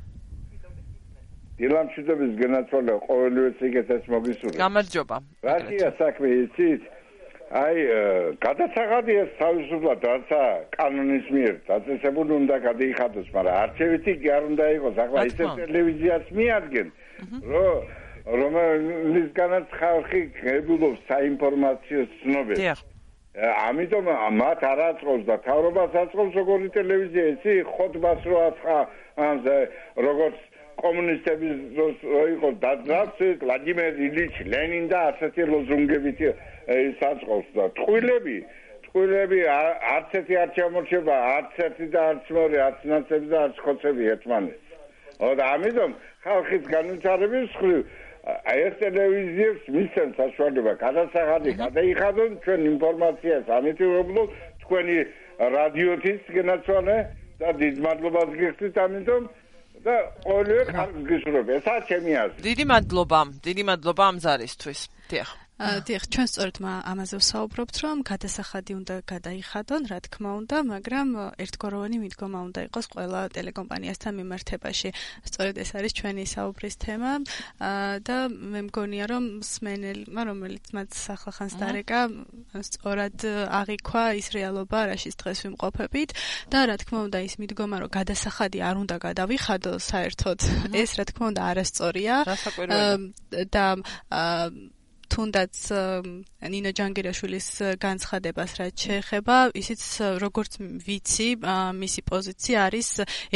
დილამშვიდობის 1.58 2.32
განაცვალა 2.41 2.93
ყოველივე 3.08 3.50
სიგეთეს 3.60 4.04
მოგისურვებთ. 4.13 4.58
გამარჯობა. 4.63 5.17
რაშია 5.48 5.89
საქმე 6.00 6.28
იცით? 6.43 6.82
აი 7.54 7.82
გადაცაღადიეს 8.42 9.34
თავისუფლად 9.38 10.06
რაცა 10.10 10.39
კანონის 10.74 11.28
მიერ 11.36 11.58
დაწესებული 11.68 12.32
უნდა 12.42 12.56
გადაიხადოს, 12.63 13.28
მაგრამ 13.36 13.58
არჩევითი 13.63 14.13
კი 14.24 14.32
არ 14.38 14.48
უნდა 14.54 14.66
იყოს, 14.78 14.96
ახლა 15.04 15.26
ისე 15.30 15.46
ტელევიზიას 15.60 16.32
მიადგენ, 16.39 16.88
რომ 17.54 17.78
რომელისგანაც 18.42 19.68
ხალხი 19.84 20.22
ღებულობს 20.39 21.06
საინფორმაციო 21.12 22.02
ცნობებს. 22.24 22.82
ამიტომ 23.34 24.06
მათ 24.42 24.60
არ 24.72 24.80
აწყობს 24.89 25.24
და 25.30 25.36
თავრობას 25.46 25.92
აწყობს 26.02 26.34
როგორი 26.42 26.68
ტელევიზია, 26.74 27.24
იცი, 27.34 27.54
ხოთბას 27.70 28.22
რო 28.30 28.38
აცხა, 28.50 28.78
როგორც 30.10 30.38
კომუნისტების 30.82 31.58
რო 31.78 32.24
იყო 32.34 32.50
დაძრაც, 32.64 33.18
ვლადიმერ 33.44 33.94
ილიჩ 34.08 34.36
ლენინ 34.54 34.86
და 34.92 35.00
ასეთი 35.12 35.44
ლოზუნგებით 35.54 36.20
ის 36.24 37.04
აწყობს 37.10 37.50
და 37.58 37.66
ტყვილები 37.78 38.38
ტყვილები 38.88 39.40
არც 39.54 40.16
ერთი 40.20 40.36
არ 40.44 40.50
ჩამორჩება 40.58 41.16
არც 41.34 41.60
ერთი 41.68 41.88
და 41.94 42.02
არც 42.14 42.32
მეორე 42.38 42.58
არც 42.68 42.80
ნაცები 42.94 43.28
და 43.34 43.38
არც 43.48 43.58
ხოცები 43.66 44.04
ერთმანეთს. 44.14 44.68
ო 45.24 45.28
და 45.40 45.44
ამიტომ 45.56 45.92
ხალხის 46.26 46.64
განვითარების 46.74 47.50
ხრი 47.60 47.78
აი 48.24 48.60
ეს 48.68 48.76
ტელევიზიებს 48.80 49.64
მისცემ 49.76 50.12
საშუალება 50.20 50.74
გადასახადი 50.84 51.52
გადაიხადონ 51.64 52.32
ჩვენ 52.46 52.62
ინფორმაციას 52.74 53.50
ამიტოვებლო 53.58 54.24
თქვენი 54.64 54.98
რადიოთის 55.56 56.30
განაცვალე 56.38 56.98
და 57.44 57.50
დიდ 57.62 57.82
მადლობას 57.88 58.30
გიხდით 58.40 58.80
ამიტომ 58.86 59.24
და 59.86 59.96
ყოველივე 60.24 60.63
ხალხს 60.74 61.06
გისურვებ 61.12 61.48
ესაა 61.58 61.80
ჩემი 61.89 62.12
აზრი 62.24 62.39
დიდი 62.48 62.65
მადლობა 62.72 63.19
დიდი 63.48 63.63
მადლობა 63.69 64.04
ამ 64.12 64.17
ზარისთვის. 64.26 64.80
დიახ 65.12 65.30
დიახ, 65.62 66.04
ჩვენ 66.10 66.28
სწორედ 66.28 66.58
ამაზე 66.66 67.18
ვსაუბრობთ, 67.22 67.76
რომ 67.86 67.98
გადასახადი 68.10 68.74
უნდა 68.74 68.96
გადაიხადონ, 69.06 69.82
რა 69.86 70.00
თქმა 70.02 70.32
უნდა, 70.42 70.58
მაგრამ 70.66 71.08
ერთგვაროვანი 71.46 71.98
მიდგომა 72.04 72.39
უნდა 72.50 72.60
იყოს 72.68 72.86
ყველა 72.89 73.22
ტელეკომპანიასთან 73.38 74.13
მიმართებაში. 74.18 74.89
სწორედ 75.30 75.56
ეს 75.62 75.70
არის 75.78 75.94
ჩვენი 75.94 76.24
საუბრის 76.26 76.76
თემა. 76.82 77.12
და 78.02 78.18
მე 78.34 78.62
მგონია, 78.68 79.06
რომ 79.13 79.24
სმენელმა, 79.46 80.22
რომელიც 80.26 80.66
მათ 80.74 80.89
ახლახანს 81.13 81.54
დარეკა, 81.62 82.02
სწორად 82.58 83.18
აღიქვა 83.62 84.06
ის 84.18 84.28
რეალობა, 84.34 84.80
რაშიც 84.89 85.16
დღეს 85.22 85.39
ვიმყოფებით. 85.46 86.10
და 86.50 86.60
რა 86.66 86.76
თქმა 86.82 87.00
უნდა, 87.13 87.20
ის 87.30 87.34
მიდგომა, 87.38 87.76
რომ 87.86 87.89
გადასახადი 87.94 88.60
არ 88.66 88.76
უნდა 88.84 88.96
გადავიხადო 89.06 89.72
საერთოდ, 89.78 90.39
ეს 90.74 90.89
რა 90.98 91.04
თქმა 91.13 91.26
უნდა 91.30 91.42
არასწორია. 91.54 92.16
და 93.54 93.66
თუნდაც 95.12 95.56
ნინო 96.54 96.72
ჯანგირაშვილის 96.78 97.48
განცხადებას 97.84 98.52
რაც 98.60 98.76
შეეხება, 98.86 99.38
ისიც 99.58 99.82
როგორც 100.24 100.60
ვიცი, 100.62 101.30
მისი 101.80 102.02
პოზიცია 102.08 102.58
არის 102.68 102.89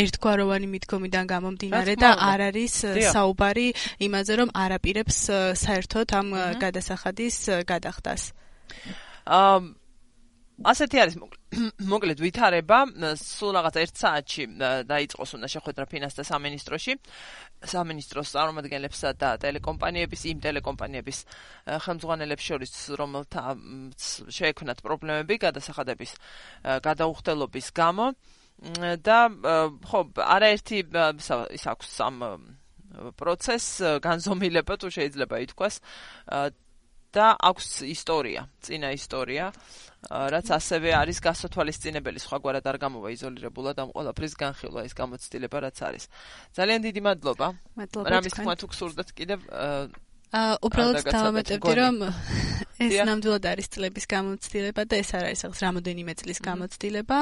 ერთგვაროვანი 0.04 0.68
მიდგომიდან 0.76 1.26
გამომდინარე 1.34 1.98
და 2.00 2.14
არ 2.30 2.46
არის 2.52 2.76
საუბარი 3.12 3.68
იმაზე, 4.08 4.34
რომ 4.44 4.54
არაპირებს 4.54 5.20
საერთოდ 5.66 6.08
ამ 6.22 6.28
გადასახადის 6.62 7.38
გადახდას. 7.68 8.32
აა 9.28 9.87
ასეთი 10.66 10.98
არის 11.04 11.16
მოკლედ. 11.22 12.22
ვითარება 12.26 12.80
სულ 13.22 13.52
რაღაც 13.58 13.76
1 13.78 13.94
საათში 14.02 14.44
დაიწყოს 14.90 15.32
უნდა 15.38 15.48
შეხვედრა 15.54 15.86
ფინანსთა 15.92 16.24
სამინისტროში. 16.26 16.94
სამინისტროს 17.74 18.34
წარმომადგენლებსა 18.34 19.10
და 19.22 19.30
ტელეკომპანიების 19.44 20.22
იმ 20.34 20.38
ტელეკომპანიების 20.46 21.18
ხელმძღვანელებს 21.86 22.44
შორის 22.50 22.72
რომელთა 23.02 23.44
შეექმნათ 24.38 24.80
პრობლემები 24.82 25.36
გადასახადების 25.46 26.12
გადაუხდელობის 26.86 27.68
გამო. 27.78 28.14
და 28.58 29.20
ხო 29.86 30.00
არაერთი 30.18 30.78
ის 31.54 31.64
აქვს 31.70 31.88
სამ 31.94 32.16
პროცესს 33.14 34.02
განზომილება 34.02 34.74
თუ 34.82 34.90
შეიძლება 34.90 35.38
ითქვას 35.46 35.76
და 37.18 37.28
აქვს 37.50 37.68
ისტორია, 37.90 38.42
წინა 38.62 38.90
ისტორია, 38.94 39.46
რაც 40.08 40.48
ასევე 40.54 40.94
არის 40.94 41.18
გასათვალისწინებელი 41.26 42.22
სხვაგვარად 42.22 42.66
არ 42.70 42.78
გამოვა 42.86 43.10
იზოლირებულად 43.18 43.82
ამ 43.82 43.90
ყველაფრის 43.98 44.34
განხილვა 44.38 44.82
ის 44.86 44.94
გამოცდილება 44.94 45.58
რაც 45.66 45.78
არის. 45.90 46.04
ძალიან 46.54 46.80
დიდი 46.86 47.02
მადლობა. 47.08 47.48
მადლობა. 47.82 48.08
რამის 48.14 48.34
თქვა 48.38 48.54
თუ 48.62 48.68
გსურდათ 48.72 49.10
კიდევ 49.18 49.40
აა 49.50 49.98
უბრალოდ 50.68 51.06
დავამატებდი 51.08 51.74
რომ 51.80 51.96
ეს 52.78 52.94
ნამდვილად 53.10 53.46
არის 53.50 53.68
წლების 53.74 54.06
გამოცდილება 54.14 54.82
და 54.86 54.96
ეს 55.02 55.10
არ 55.18 55.24
არის 55.30 55.42
ახლა 55.48 55.62
რამოდენიმე 55.68 56.14
წლის 56.22 56.40
გამოცდილება. 56.46 57.18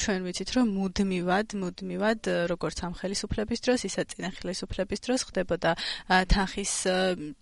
ჩვენ 0.00 0.20
ვიცით 0.26 0.50
რომ 0.56 0.66
მუდმივად, 0.78 1.48
მუდმივად 1.62 2.20
როგორც 2.52 2.78
ამ 2.86 2.92
ხელისუფლების 3.00 3.60
დროს, 3.66 3.80
ისე 3.90 4.02
წინა 4.10 4.30
ხელისუფლების 4.38 5.00
დროს 5.06 5.20
ხდებოდა 5.26 5.70
თანხის 6.30 6.72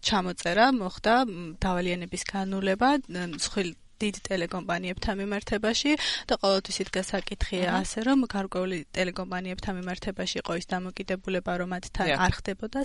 ჩამოწერა, 0.01 0.67
მოხდა 0.81 1.15
დავალიანების 1.61 2.23
განულება, 2.33 2.89
მსხვილ 3.37 3.71
დიდ 4.05 4.21
ტელეკომპანიებთან 4.29 5.15
მიმართებაში 5.23 5.93
და 6.29 6.39
ყოველთვის 6.45 6.77
იდგა 6.85 7.03
საკითხი 7.09 7.61
ასე 7.81 8.05
რომ 8.09 8.25
გარკვეული 8.35 8.79
ტელეკომპანიებთან 8.97 9.73
მიმართებაში 9.81 10.37
იყო 10.45 10.53
ის 10.61 10.67
დამოკიდებულება 10.75 11.53
რომ 11.65 11.69
მათთან 11.75 12.09
არ 12.25 12.33
ხდებოდა 12.39 12.81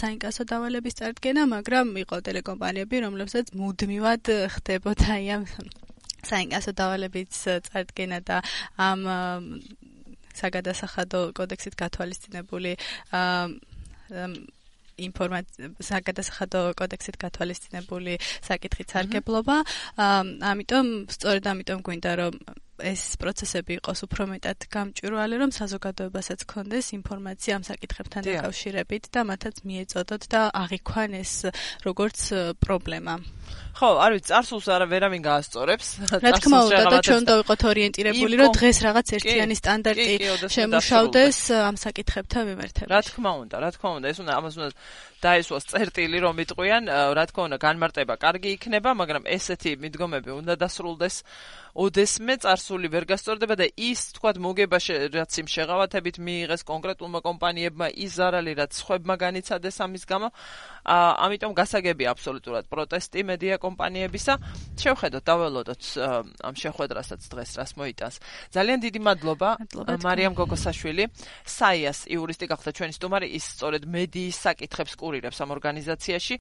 საინკასო 0.00 0.42
დავალების 0.52 0.98
წარდგენა, 1.00 1.42
მაგრამ 1.56 1.86
იყო 2.04 2.16
ტელეკომპანიები, 2.28 2.96
რომლებსაც 3.06 3.52
მუდმივად 3.56 4.24
ხდებოდა 4.56 5.18
ამ 5.36 5.42
საინკასო 6.20 6.72
დავალების 6.76 7.40
წარდგენა 7.66 8.18
და 8.28 8.36
ამ 8.76 9.00
საგადასახადო 10.40 11.20
კოდექსით 11.36 11.74
გათვალისწინებული 11.80 12.72
ინფორმაცია 12.76 14.59
საგადასახადო 15.90 16.62
კოდექსით 16.80 17.16
გათვალისწინებული 17.24 18.18
საკითხით 18.48 18.96
სარგებლობა. 18.96 19.56
ამიტომ 20.52 20.86
სწორედ 21.16 21.44
ამიტომ 21.54 21.78
გვინდა 21.86 22.12
რომ 22.22 22.34
ეს 22.80 23.02
პროცესები 23.20 23.78
იყოს 23.80 24.00
უფრო 24.06 24.22
მეტად 24.32 24.58
გამჭვირვალე, 24.72 25.34
რომ 25.42 25.50
საზოგადოებასაც 25.54 26.40
კონდეს 26.48 26.86
ინფორმაცია 26.98 27.52
ამ 27.60 27.64
საკითხებთან 27.70 28.22
დაკავშირებით 28.26 29.04
და 29.14 29.20
მათაც 29.30 29.56
მიეწოდოთ 29.68 30.22
და 30.32 30.40
აღიქვან 30.50 31.10
ეს 31.20 31.32
როგორც 31.84 32.18
პრობლემა. 32.64 33.14
ხო, 33.70 33.88
არ 33.98 34.10
ვიცი, 34.14 34.28
წარსულს 34.30 34.66
არა 34.70 34.86
ვერავინ 34.90 35.22
გაასწორებს. 35.26 35.88
რა 36.22 36.30
თქმა 36.38 36.58
უნდა, 36.70 36.82
და 36.90 36.98
ჩვენ 37.06 37.20
უნდა 37.24 37.34
ვიყოთ 37.40 37.60
ორიენტირებული, 37.70 38.34
რომ 38.40 38.50
დღეს 38.54 38.78
რაღაც 38.86 39.06
ერთიანი 39.18 39.54
სტანდარტი 39.58 40.14
შემუშავდეს 40.54 41.38
ამ 41.70 41.76
საკითხებთან 41.84 42.42
მიმართებაში. 42.50 42.90
რა 42.94 43.00
თქმა 43.10 43.30
უნდა, 43.42 43.56
რა 43.62 43.70
თქმა 43.74 43.90
უნდა, 43.98 44.06
ეს 44.10 44.18
უნდა 44.22 44.32
ამას 44.38 44.54
უნდა 44.60 44.70
დაესვას 45.20 45.64
წერტილი 45.70 46.18
რომ 46.24 46.36
იტყვიან, 46.44 46.82
რა 47.16 47.24
თქმა 47.30 47.42
უნდა, 47.48 47.56
განმარტება 47.60 48.14
კარგი 48.24 48.50
იქნება, 48.56 48.90
მაგრამ 49.00 49.24
ესეთი 49.36 49.70
მიდგომები 49.82 50.30
უნდა 50.40 50.52
დასრულდეს 50.62 51.16
ოდესმე 51.74 52.34
წარსული 52.42 52.90
ვერ 52.90 53.04
გასწორდება 53.10 53.54
და 53.60 53.66
ის 53.78 54.00
თქვათ 54.16 54.36
მოგება 54.42 54.78
რაც 55.14 55.32
იმ 55.40 55.48
შეღავათებით 55.54 56.16
მიიღეს 56.18 56.62
კონკრეტულმა 56.66 57.20
კომპანიებმა 57.22 57.86
ის 57.94 58.10
ზარალი 58.18 58.52
რაც 58.58 58.72
ხვებმა 58.74 59.14
განიცადეს 59.20 59.76
ამის 59.86 60.04
გამო 60.10 60.28
ამიტომ 60.90 61.52
გასაგები 61.54 62.04
აბსოლუტურად 62.10 62.64
პროტესტი 62.72 63.20
მედია 63.28 63.56
კომპანიებისა. 63.60 64.34
შევხედოთ 64.80 65.24
დაველოდოთ 65.28 65.82
ამ 66.40 66.54
შეხვედრასაც 66.56 67.20
დღეს 67.28 67.50
რას 67.60 67.72
მოიტანს. 67.76 68.16
ძალიან 68.54 68.78
დიდი 68.80 69.00
მადლობა 69.04 69.48
მარიამ 70.00 70.34
გოგოსაშვილი. 70.34 71.04
საიას 71.44 72.08
იურისტი 72.08 72.46
გახდა 72.48 72.70
ჩვენი 72.72 72.92
სტუმარი 72.96 73.26
ის 73.36 73.44
სწორედ 73.54 73.82
მედიის 73.86 74.36
საკითხებს 74.40 74.94
კურირებს 74.96 75.38
ამ 75.44 75.50
ორგანიზაციაში 75.56 76.34